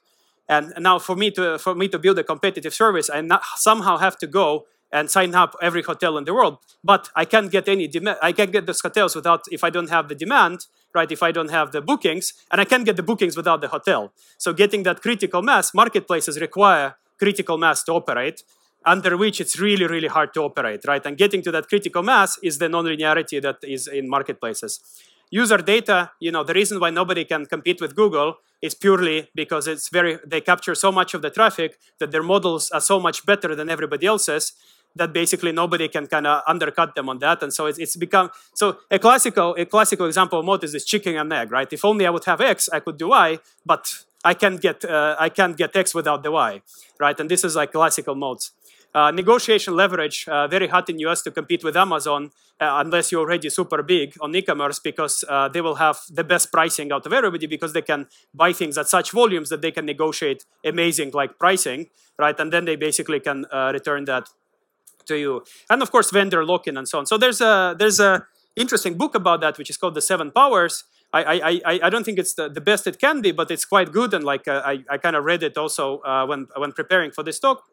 and 0.49 0.73
now 0.79 0.99
for 0.99 1.15
me 1.15 1.31
to 1.33 1.59
for 1.59 1.75
me 1.75 1.89
to 1.89 1.99
build 1.99 2.19
a 2.19 2.25
competitive 2.25 2.75
service, 2.75 3.11
I 3.11 3.23
somehow 3.57 3.99
have 3.99 4.17
to 4.19 4.27
go 4.27 4.65
and 4.93 5.11
sign 5.11 5.35
up 5.35 5.57
every 5.61 5.83
hotel 5.83 6.17
in 6.17 6.25
the 6.25 6.35
world. 6.35 6.59
But 6.83 7.11
I 7.17 7.25
can't 7.25 7.51
get 7.51 7.69
any 7.69 7.89
demand. 7.89 8.19
I 8.23 8.33
can't 8.33 8.53
get 8.53 8.67
those 8.67 8.81
hotels 8.81 9.17
without 9.17 9.43
if 9.51 9.65
I 9.65 9.71
don't 9.71 9.91
have 9.91 10.09
the 10.09 10.15
demand, 10.15 10.67
right? 10.95 11.11
If 11.11 11.23
I 11.23 11.33
don't 11.33 11.51
have 11.51 11.73
the 11.73 11.81
bookings, 11.81 12.33
and 12.51 12.61
I 12.61 12.65
can't 12.65 12.85
get 12.85 12.97
the 12.97 13.03
bookings 13.03 13.37
without 13.37 13.61
the 13.61 13.69
hotel. 13.69 14.13
So 14.39 14.53
getting 14.53 14.85
that 14.85 15.03
critical 15.03 15.43
mass, 15.43 15.75
marketplaces 15.75 16.41
require 16.41 16.97
critical 17.19 17.59
mass 17.59 17.83
to 17.85 17.93
operate, 17.93 18.43
under 18.87 19.17
which 19.17 19.41
it's 19.41 19.59
really, 19.59 19.87
really 19.87 20.09
hard 20.09 20.35
to 20.35 20.43
operate, 20.43 20.85
right? 20.87 21.05
And 21.05 21.17
getting 21.17 21.43
to 21.43 21.51
that 21.53 21.69
critical 21.69 22.03
mass 22.03 22.39
is 22.43 22.59
the 22.59 22.69
nonlinearity 22.69 23.41
that 23.43 23.57
is 23.63 23.89
in 23.89 24.09
marketplaces. 24.09 24.81
User 25.31 25.59
data, 25.59 26.13
you 26.21 26.31
know, 26.31 26.45
the 26.45 26.55
reason 26.55 26.79
why 26.79 26.91
nobody 26.91 27.25
can 27.25 27.47
compete 27.47 27.81
with 27.81 27.97
Google 27.97 28.37
is 28.63 28.75
purely 28.75 29.29
because 29.35 29.67
it's 29.67 29.89
very 29.89 30.19
they 30.27 30.41
capture 30.41 30.75
so 30.75 30.93
much 30.93 31.13
of 31.15 31.23
the 31.23 31.31
traffic 31.31 31.79
that 31.99 32.11
their 32.13 32.23
models 32.23 32.71
are 32.71 32.81
so 32.81 33.01
much 33.01 33.27
better 33.27 33.55
than 33.55 33.69
everybody 33.69 34.07
else's 34.07 34.53
that 34.97 35.13
basically 35.13 35.53
nobody 35.53 35.89
can 35.89 36.07
kind 36.07 36.27
of 36.27 36.43
undercut 36.47 36.95
them 36.95 37.09
on 37.09 37.19
that. 37.19 37.43
And 37.43 37.53
so 37.53 37.67
it's, 37.67 37.79
it's 37.79 37.97
become 37.97 38.31
so 38.55 38.79
a 38.91 38.99
classical 38.99 39.55
a 39.59 39.65
classical 39.65 40.07
example 40.07 40.39
of 40.41 40.45
moat 40.45 40.65
is 40.65 40.73
this 40.73 40.85
chicken 40.85 41.17
and 41.17 41.33
egg, 41.33 41.51
right? 41.51 41.71
If 41.73 41.85
only 41.85 42.07
I 42.07 42.11
would 42.11 42.25
have 42.25 42.41
X, 42.41 42.69
I 42.73 42.81
could 42.81 42.99
do 42.99 43.09
Y, 43.09 43.39
but 43.67 44.05
I 44.25 44.35
can't 44.35 44.61
get 44.61 44.85
uh, 44.85 45.17
I 45.19 45.29
can't 45.29 45.57
get 45.57 45.75
X 45.77 45.95
without 45.95 46.23
the 46.23 46.31
Y, 46.31 46.63
right? 46.99 47.19
And 47.19 47.31
this 47.31 47.45
is 47.45 47.57
like 47.57 47.73
classical 47.73 48.15
moats. 48.15 48.53
Uh, 48.95 49.11
negotiation 49.11 49.75
leverage, 49.75 50.29
uh, 50.29 50.47
very 50.47 50.69
hot 50.69 50.89
in 50.89 51.01
US 51.01 51.21
to 51.23 51.33
compete 51.33 51.65
with 51.65 51.77
Amazon 51.77 52.31
uh, 52.61 52.81
unless 52.85 53.11
you're 53.11 53.23
already 53.23 53.51
super 53.51 53.83
big 53.83 54.15
on 54.21 54.35
e-commerce 54.37 54.79
because 54.79 55.25
uh, 55.29 55.49
they 55.49 55.61
will 55.61 55.75
have 55.75 55.99
the 56.09 56.23
best 56.23 56.53
pricing 56.53 56.93
out 56.93 57.05
of 57.05 57.13
everybody 57.13 57.49
because 57.49 57.73
they 57.73 57.83
can 57.83 58.07
buy 58.33 58.53
things 58.53 58.79
at 58.79 58.89
such 58.89 59.11
volumes 59.11 59.49
that 59.49 59.63
they 59.63 59.73
can 59.73 59.85
negotiate 59.85 60.45
amazing 60.65 61.11
like 61.13 61.41
pricing, 61.41 61.89
right? 62.21 62.39
And 62.39 62.53
then 62.53 62.67
they 62.67 62.77
basically 62.77 63.19
can 63.19 63.47
uh, 63.53 63.71
return 63.73 64.05
that 64.05 64.29
to 65.07 65.17
you. 65.17 65.45
And 65.69 65.83
of 65.83 65.91
course, 65.91 66.11
vendor 66.11 66.45
lock-in 66.45 66.77
and 66.77 66.89
so 66.89 66.99
on. 66.99 67.07
So 67.07 67.19
there's 67.19 67.41
a 67.41 67.75
there's 67.79 68.01
a 68.01 68.27
interesting 68.57 68.97
book 68.97 69.15
about 69.15 69.41
that, 69.41 69.59
which 69.59 69.71
is 69.71 69.77
called 69.77 69.95
The 69.95 70.03
Seven 70.03 70.31
Powers. 70.31 70.85
I 71.13 71.23
I, 71.23 71.61
I, 71.65 71.81
I 71.85 71.91
don't 71.91 72.05
think 72.05 72.19
it's 72.19 72.35
the, 72.35 72.49
the 72.49 72.61
best 72.61 72.87
it 72.87 72.99
can 72.99 73.21
be, 73.21 73.33
but 73.33 73.51
it's 73.51 73.65
quite 73.65 73.93
good. 73.93 74.15
And 74.15 74.25
like 74.25 74.49
uh, 74.49 74.63
I, 74.65 74.85
I 74.91 74.99
kind 74.99 75.17
of 75.17 75.25
read 75.25 75.43
it 75.43 75.57
also 75.57 75.99
uh, 76.01 76.27
when 76.27 76.49
when 76.57 76.73
preparing 76.73 77.11
for 77.13 77.23
this 77.25 77.39
talk. 77.39 77.65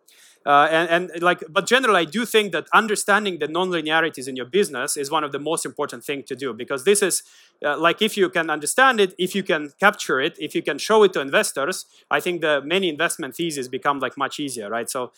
Uh, 0.43 0.67
and, 0.71 1.11
and 1.11 1.21
like, 1.21 1.43
but 1.49 1.67
generally, 1.67 1.99
I 1.99 2.05
do 2.05 2.25
think 2.25 2.51
that 2.51 2.67
understanding 2.73 3.37
the 3.37 3.47
non-linearities 3.47 4.27
in 4.27 4.35
your 4.35 4.47
business 4.47 4.97
is 4.97 5.11
one 5.11 5.23
of 5.23 5.31
the 5.31 5.37
most 5.37 5.65
important 5.65 6.03
thing 6.03 6.23
to 6.23 6.35
do 6.35 6.51
because 6.51 6.83
this 6.83 7.03
is 7.03 7.21
uh, 7.63 7.77
like 7.77 8.01
if 8.01 8.17
you 8.17 8.27
can 8.27 8.49
understand 8.49 8.99
it, 8.99 9.13
if 9.19 9.35
you 9.35 9.43
can 9.43 9.71
capture 9.79 10.19
it, 10.19 10.35
if 10.39 10.55
you 10.55 10.63
can 10.63 10.79
show 10.79 11.03
it 11.03 11.13
to 11.13 11.21
investors, 11.21 11.85
I 12.09 12.19
think 12.19 12.41
the 12.41 12.59
many 12.63 12.89
investment 12.89 13.35
theses 13.35 13.67
become 13.67 13.99
like 13.99 14.17
much 14.17 14.39
easier, 14.39 14.67
right? 14.67 14.89
So, 14.89 15.11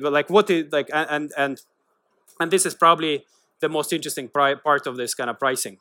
like 0.00 0.30
what 0.30 0.48
is 0.48 0.70
like 0.70 0.90
and 0.92 1.32
and 1.36 1.60
and 2.38 2.50
this 2.50 2.64
is 2.64 2.74
probably 2.74 3.24
the 3.60 3.68
most 3.68 3.92
interesting 3.92 4.28
part 4.28 4.86
of 4.86 4.96
this 4.96 5.14
kind 5.14 5.28
of 5.28 5.40
pricing. 5.40 5.78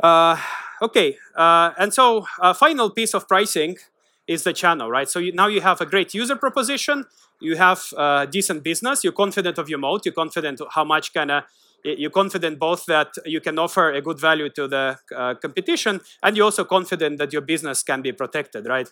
Uh, 0.00 0.36
okay, 0.80 1.16
uh, 1.34 1.72
and 1.78 1.92
so 1.92 2.26
a 2.40 2.54
final 2.54 2.90
piece 2.90 3.12
of 3.12 3.26
pricing 3.26 3.76
is 4.26 4.44
the 4.44 4.52
channel, 4.52 4.88
right? 4.88 5.08
So 5.08 5.18
you, 5.18 5.32
now 5.32 5.48
you 5.48 5.60
have 5.60 5.80
a 5.80 5.86
great 5.86 6.14
user 6.14 6.36
proposition, 6.36 7.04
you 7.40 7.56
have 7.56 7.82
a 7.96 8.26
decent 8.30 8.62
business, 8.62 9.02
you're 9.04 9.12
confident 9.12 9.58
of 9.58 9.68
your 9.68 9.78
moat, 9.78 10.04
you're 10.04 10.14
confident 10.14 10.60
how 10.70 10.84
much 10.84 11.12
kind 11.12 11.30
of 11.30 11.44
you're 11.82 12.10
confident 12.10 12.58
both 12.58 12.84
that 12.86 13.08
you 13.24 13.40
can 13.40 13.58
offer 13.58 13.90
a 13.90 14.02
good 14.02 14.20
value 14.20 14.50
to 14.50 14.68
the 14.68 14.98
uh, 15.16 15.34
competition, 15.34 16.00
and 16.22 16.36
you're 16.36 16.44
also 16.44 16.64
confident 16.64 17.18
that 17.18 17.32
your 17.32 17.42
business 17.42 17.82
can 17.82 18.02
be 18.02 18.12
protected, 18.12 18.66
right? 18.66 18.88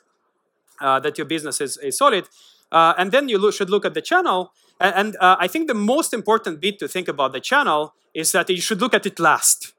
Uh, 0.80 0.98
that 1.00 1.18
your 1.18 1.26
business 1.26 1.60
is, 1.60 1.76
is 1.78 1.98
solid. 1.98 2.24
Uh, 2.70 2.94
and 2.96 3.12
then 3.12 3.28
you 3.28 3.38
lo 3.38 3.50
should 3.50 3.70
look 3.70 3.84
at 3.84 3.94
the 3.94 4.02
channel. 4.02 4.52
And, 4.80 4.94
and 4.94 5.16
uh, 5.16 5.36
I 5.38 5.48
think 5.48 5.66
the 5.68 5.74
most 5.74 6.14
important 6.14 6.60
bit 6.60 6.78
to 6.78 6.88
think 6.88 7.08
about 7.08 7.32
the 7.32 7.40
channel 7.40 7.94
is 8.14 8.32
that 8.32 8.48
you 8.48 8.60
should 8.60 8.80
look 8.80 8.94
at 8.94 9.04
it 9.04 9.18
last. 9.18 9.74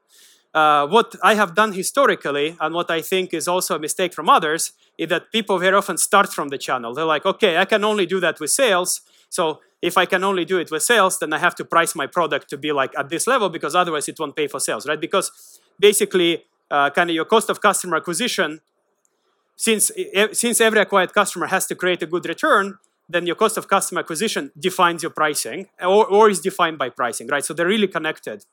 Uh, 0.52 0.86
what 0.86 1.14
I 1.22 1.34
have 1.34 1.54
done 1.54 1.72
historically, 1.72 2.56
and 2.60 2.74
what 2.74 2.90
I 2.90 3.02
think 3.02 3.32
is 3.32 3.46
also 3.46 3.76
a 3.76 3.78
mistake 3.78 4.12
from 4.12 4.28
others, 4.28 4.72
is 4.98 5.08
that 5.08 5.30
people 5.30 5.58
very 5.58 5.76
often 5.76 5.96
start 5.96 6.32
from 6.32 6.48
the 6.48 6.58
channel. 6.58 6.92
They're 6.92 7.04
like, 7.04 7.24
okay, 7.24 7.56
I 7.56 7.64
can 7.64 7.84
only 7.84 8.04
do 8.06 8.18
that 8.20 8.40
with 8.40 8.50
sales. 8.50 9.00
So 9.28 9.60
if 9.80 9.96
I 9.96 10.06
can 10.06 10.24
only 10.24 10.44
do 10.44 10.58
it 10.58 10.70
with 10.70 10.82
sales, 10.82 11.18
then 11.20 11.32
I 11.32 11.38
have 11.38 11.54
to 11.56 11.64
price 11.64 11.94
my 11.94 12.06
product 12.06 12.50
to 12.50 12.58
be 12.58 12.72
like 12.72 12.92
at 12.98 13.08
this 13.08 13.26
level 13.26 13.48
because 13.48 13.74
otherwise 13.74 14.08
it 14.08 14.18
won't 14.18 14.34
pay 14.34 14.48
for 14.48 14.60
sales, 14.60 14.86
right? 14.86 15.00
Because 15.00 15.30
basically, 15.78 16.44
uh, 16.70 16.90
kind 16.90 17.10
of 17.10 17.14
your 17.14 17.24
cost 17.24 17.48
of 17.48 17.60
customer 17.60 17.96
acquisition, 17.96 18.60
since 19.56 19.92
since 20.32 20.60
every 20.60 20.80
acquired 20.80 21.12
customer 21.12 21.46
has 21.46 21.66
to 21.66 21.74
create 21.74 22.02
a 22.02 22.06
good 22.06 22.26
return, 22.26 22.78
then 23.12 23.26
your 23.26 23.36
cost 23.36 23.56
of 23.56 23.68
customer 23.68 24.00
acquisition 24.00 24.52
defines 24.58 25.02
your 25.02 25.10
pricing 25.10 25.66
or, 25.80 26.06
or 26.06 26.30
is 26.30 26.40
defined 26.40 26.78
by 26.78 26.88
pricing, 26.88 27.26
right? 27.28 27.44
So 27.44 27.54
they're 27.54 27.66
really 27.66 27.88
connected. 27.88 28.44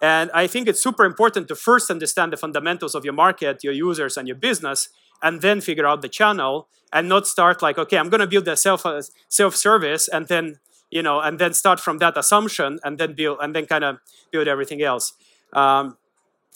And 0.00 0.30
I 0.32 0.46
think 0.46 0.68
it's 0.68 0.82
super 0.82 1.04
important 1.04 1.48
to 1.48 1.54
first 1.54 1.90
understand 1.90 2.32
the 2.32 2.36
fundamentals 2.36 2.94
of 2.94 3.04
your 3.04 3.14
market, 3.14 3.64
your 3.64 3.72
users, 3.72 4.16
and 4.16 4.28
your 4.28 4.36
business, 4.36 4.88
and 5.22 5.40
then 5.40 5.60
figure 5.60 5.86
out 5.86 6.02
the 6.02 6.08
channel 6.08 6.68
and 6.92 7.08
not 7.08 7.26
start 7.26 7.62
like, 7.62 7.78
okay, 7.78 7.98
I'm 7.98 8.08
going 8.08 8.20
to 8.20 8.26
build 8.26 8.46
a 8.48 8.56
self 8.56 8.84
uh, 8.84 9.02
self 9.28 9.56
service 9.56 10.08
and 10.08 10.28
then 10.28 10.58
you 10.90 11.02
know 11.02 11.20
and 11.20 11.38
then 11.38 11.52
start 11.52 11.80
from 11.80 11.98
that 11.98 12.16
assumption 12.16 12.78
and 12.84 12.98
then 12.98 13.14
build 13.14 13.38
and 13.40 13.54
then 13.54 13.66
kind 13.66 13.84
of 13.84 13.98
build 14.30 14.48
everything 14.48 14.82
else. 14.82 15.14
Um, 15.52 15.96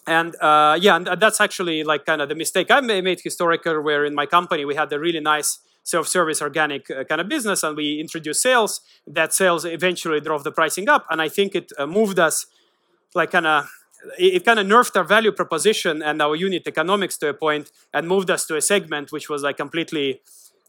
and 0.06 0.34
uh, 0.40 0.78
yeah, 0.80 0.96
and 0.96 1.06
that's 1.06 1.40
actually 1.40 1.84
like 1.84 2.04
kind 2.04 2.20
of 2.20 2.28
the 2.28 2.34
mistake 2.34 2.70
I 2.70 2.80
made 2.80 3.20
historically, 3.22 3.78
where 3.78 4.04
in 4.04 4.14
my 4.14 4.26
company 4.26 4.64
we 4.64 4.74
had 4.74 4.92
a 4.92 4.98
really 4.98 5.20
nice 5.20 5.58
self-service 5.90 6.40
organic 6.48 6.82
uh, 6.90 7.04
kind 7.04 7.20
of 7.20 7.28
business 7.28 7.62
and 7.64 7.76
we 7.76 8.00
introduced 8.04 8.42
sales. 8.48 8.72
That 9.06 9.30
sales 9.32 9.64
eventually 9.64 10.20
drove 10.28 10.42
the 10.44 10.52
pricing 10.60 10.88
up 10.88 11.02
and 11.10 11.18
i 11.26 11.28
think 11.36 11.54
it 11.60 11.68
uh, 11.78 11.86
moved 11.98 12.18
us 12.28 12.36
like 13.14 13.30
kind 13.36 13.46
of 13.46 13.68
it, 14.18 14.44
kind 14.44 14.58
of 14.58 14.66
nerfed 14.66 14.96
our 14.96 15.04
value 15.04 15.32
proposition 15.32 16.02
and 16.02 16.22
our 16.22 16.36
unit 16.36 16.66
economics 16.66 17.16
to 17.18 17.28
a 17.28 17.34
point 17.34 17.70
and 17.92 18.08
moved 18.08 18.30
us 18.30 18.46
to 18.46 18.56
a 18.56 18.60
segment 18.60 19.12
which 19.12 19.28
was 19.28 19.42
like 19.42 19.56
completely 19.56 20.20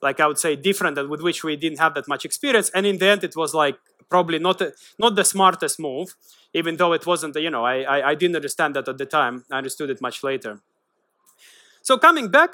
like 0.02 0.20
i 0.20 0.28
would 0.28 0.38
say 0.38 0.56
different 0.56 0.98
and 0.98 1.10
with 1.10 1.22
which 1.22 1.44
we 1.44 1.56
didn't 1.56 1.80
have 1.80 1.94
that 1.94 2.08
much 2.08 2.26
experience. 2.26 2.70
And 2.76 2.86
in 2.86 2.98
the 2.98 3.08
end 3.08 3.24
it 3.24 3.36
was 3.36 3.54
like 3.54 3.78
probably 4.10 4.40
not 4.40 4.62
a, 4.62 4.74
not 5.00 5.16
the 5.16 5.24
smartest 5.24 5.80
move 5.80 6.16
even 6.54 6.78
though 6.78 6.94
it 6.94 7.06
wasn't 7.06 7.36
you 7.36 7.50
know 7.50 7.64
I, 7.64 7.76
I 7.82 8.10
i 8.12 8.16
didn't 8.16 8.36
understand 8.36 8.76
that 8.76 8.88
at 8.88 8.98
the 8.98 9.06
time. 9.06 9.46
I 9.52 9.58
understood 9.58 9.90
it 9.90 10.02
much 10.02 10.24
later. 10.24 10.60
So 11.82 11.98
coming 11.98 12.28
back 12.30 12.52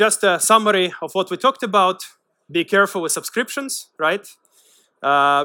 just 0.00 0.24
a 0.24 0.40
summary 0.40 0.94
of 1.02 1.12
what 1.12 1.30
we 1.30 1.36
talked 1.36 1.62
about. 1.62 1.98
Be 2.50 2.64
careful 2.64 3.02
with 3.02 3.12
subscriptions, 3.12 3.72
right? 3.98 4.26
Uh, 5.02 5.44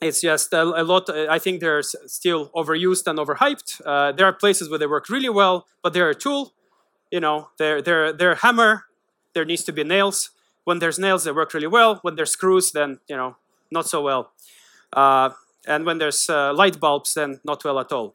it's 0.00 0.22
just 0.22 0.54
a, 0.54 0.62
a, 0.62 0.84
lot. 0.92 1.10
I 1.10 1.38
think 1.38 1.60
they're 1.60 1.82
still 1.82 2.50
overused 2.60 3.06
and 3.06 3.18
overhyped. 3.18 3.82
Uh, 3.84 4.12
there 4.12 4.26
are 4.26 4.32
places 4.32 4.70
where 4.70 4.78
they 4.78 4.86
work 4.86 5.10
really 5.10 5.28
well, 5.28 5.66
but 5.82 5.92
they're 5.92 6.08
a 6.08 6.14
tool. 6.14 6.54
You 7.10 7.20
know, 7.20 7.50
they're 7.58 7.82
they're 7.82 8.10
they're 8.18 8.36
a 8.38 8.42
hammer. 8.46 8.72
There 9.34 9.44
needs 9.44 9.64
to 9.64 9.72
be 9.72 9.84
nails. 9.84 10.30
When 10.64 10.78
there's 10.78 10.98
nails, 10.98 11.24
they 11.24 11.32
work 11.32 11.52
really 11.52 11.72
well. 11.78 11.98
When 12.00 12.14
there's 12.16 12.32
screws, 12.32 12.72
then 12.72 13.00
you 13.06 13.16
know 13.16 13.36
not 13.70 13.86
so 13.86 14.00
well. 14.00 14.32
Uh, 14.94 15.30
and 15.66 15.84
when 15.84 15.98
there's 15.98 16.30
uh, 16.30 16.54
light 16.54 16.80
bulbs, 16.80 17.12
then 17.12 17.40
not 17.44 17.64
well 17.64 17.78
at 17.78 17.92
all. 17.92 18.14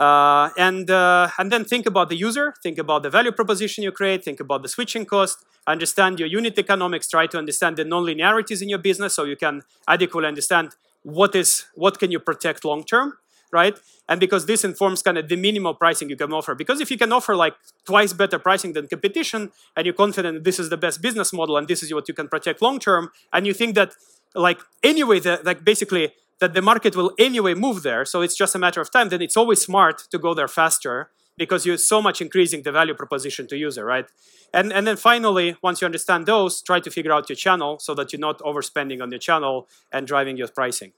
Uh, 0.00 0.48
and, 0.56 0.90
uh, 0.90 1.28
and 1.36 1.52
then 1.52 1.62
think 1.62 1.84
about 1.84 2.08
the 2.08 2.16
user, 2.16 2.54
think 2.62 2.78
about 2.78 3.02
the 3.02 3.10
value 3.10 3.30
proposition 3.30 3.84
you 3.84 3.92
create, 3.92 4.24
think 4.24 4.40
about 4.40 4.62
the 4.62 4.68
switching 4.68 5.04
cost, 5.04 5.44
understand 5.66 6.18
your 6.18 6.26
unit 6.26 6.58
economics, 6.58 7.06
try 7.06 7.26
to 7.26 7.36
understand 7.36 7.76
the 7.76 7.84
non-linearities 7.84 8.62
in 8.62 8.70
your 8.70 8.78
business 8.78 9.14
so 9.14 9.24
you 9.24 9.36
can 9.36 9.60
adequately 9.86 10.26
understand 10.26 10.70
what 11.02 11.34
is 11.34 11.66
what 11.74 11.98
can 11.98 12.10
you 12.10 12.18
protect 12.18 12.64
long 12.64 12.82
term, 12.82 13.18
right? 13.52 13.78
And 14.08 14.18
because 14.18 14.46
this 14.46 14.64
informs 14.64 15.02
kind 15.02 15.18
of 15.18 15.28
the 15.28 15.36
minimal 15.36 15.74
pricing 15.74 16.08
you 16.08 16.16
can 16.16 16.32
offer. 16.32 16.54
Because 16.54 16.80
if 16.80 16.90
you 16.90 16.96
can 16.96 17.12
offer 17.12 17.36
like 17.36 17.54
twice 17.84 18.14
better 18.14 18.38
pricing 18.38 18.72
than 18.72 18.86
competition, 18.86 19.52
and 19.76 19.84
you're 19.84 19.94
confident 19.94 20.44
this 20.44 20.58
is 20.58 20.70
the 20.70 20.78
best 20.78 21.02
business 21.02 21.30
model 21.30 21.58
and 21.58 21.68
this 21.68 21.82
is 21.82 21.92
what 21.92 22.08
you 22.08 22.14
can 22.14 22.26
protect 22.26 22.62
long 22.62 22.78
term, 22.78 23.10
and 23.34 23.46
you 23.46 23.52
think 23.52 23.74
that 23.74 23.92
like 24.34 24.60
anyway, 24.82 25.20
the, 25.20 25.40
like 25.44 25.62
basically 25.62 26.14
that 26.40 26.54
the 26.54 26.62
market 26.62 26.96
will 26.96 27.12
anyway 27.18 27.54
move 27.54 27.82
there, 27.82 28.04
so 28.04 28.22
it's 28.22 28.34
just 28.34 28.54
a 28.54 28.58
matter 28.58 28.80
of 28.80 28.90
time, 28.90 29.08
then 29.10 29.22
it's 29.22 29.36
always 29.36 29.60
smart 29.60 29.98
to 30.10 30.18
go 30.18 30.34
there 30.34 30.48
faster 30.48 31.10
because 31.36 31.64
you're 31.64 31.78
so 31.78 32.02
much 32.02 32.20
increasing 32.20 32.62
the 32.62 32.72
value 32.72 32.94
proposition 32.94 33.46
to 33.46 33.56
user, 33.56 33.84
right? 33.84 34.06
And, 34.52 34.72
and 34.72 34.86
then 34.86 34.96
finally, 34.96 35.56
once 35.62 35.80
you 35.80 35.86
understand 35.86 36.26
those, 36.26 36.60
try 36.60 36.80
to 36.80 36.90
figure 36.90 37.12
out 37.12 37.28
your 37.28 37.36
channel 37.36 37.78
so 37.78 37.94
that 37.94 38.12
you're 38.12 38.20
not 38.20 38.40
overspending 38.40 39.00
on 39.00 39.10
your 39.10 39.20
channel 39.20 39.68
and 39.92 40.06
driving 40.06 40.36
your 40.36 40.48
pricing. 40.48 40.92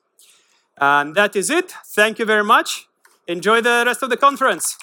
And 0.79 1.15
that 1.15 1.37
is 1.37 1.51
it. 1.51 1.73
Thank 1.87 2.19
you 2.19 2.25
very 2.25 2.45
much. 2.45 2.89
Enjoy 3.29 3.61
the 3.61 3.85
rest 3.87 4.03
of 4.03 4.11
the 4.11 4.17
conference. 4.17 4.77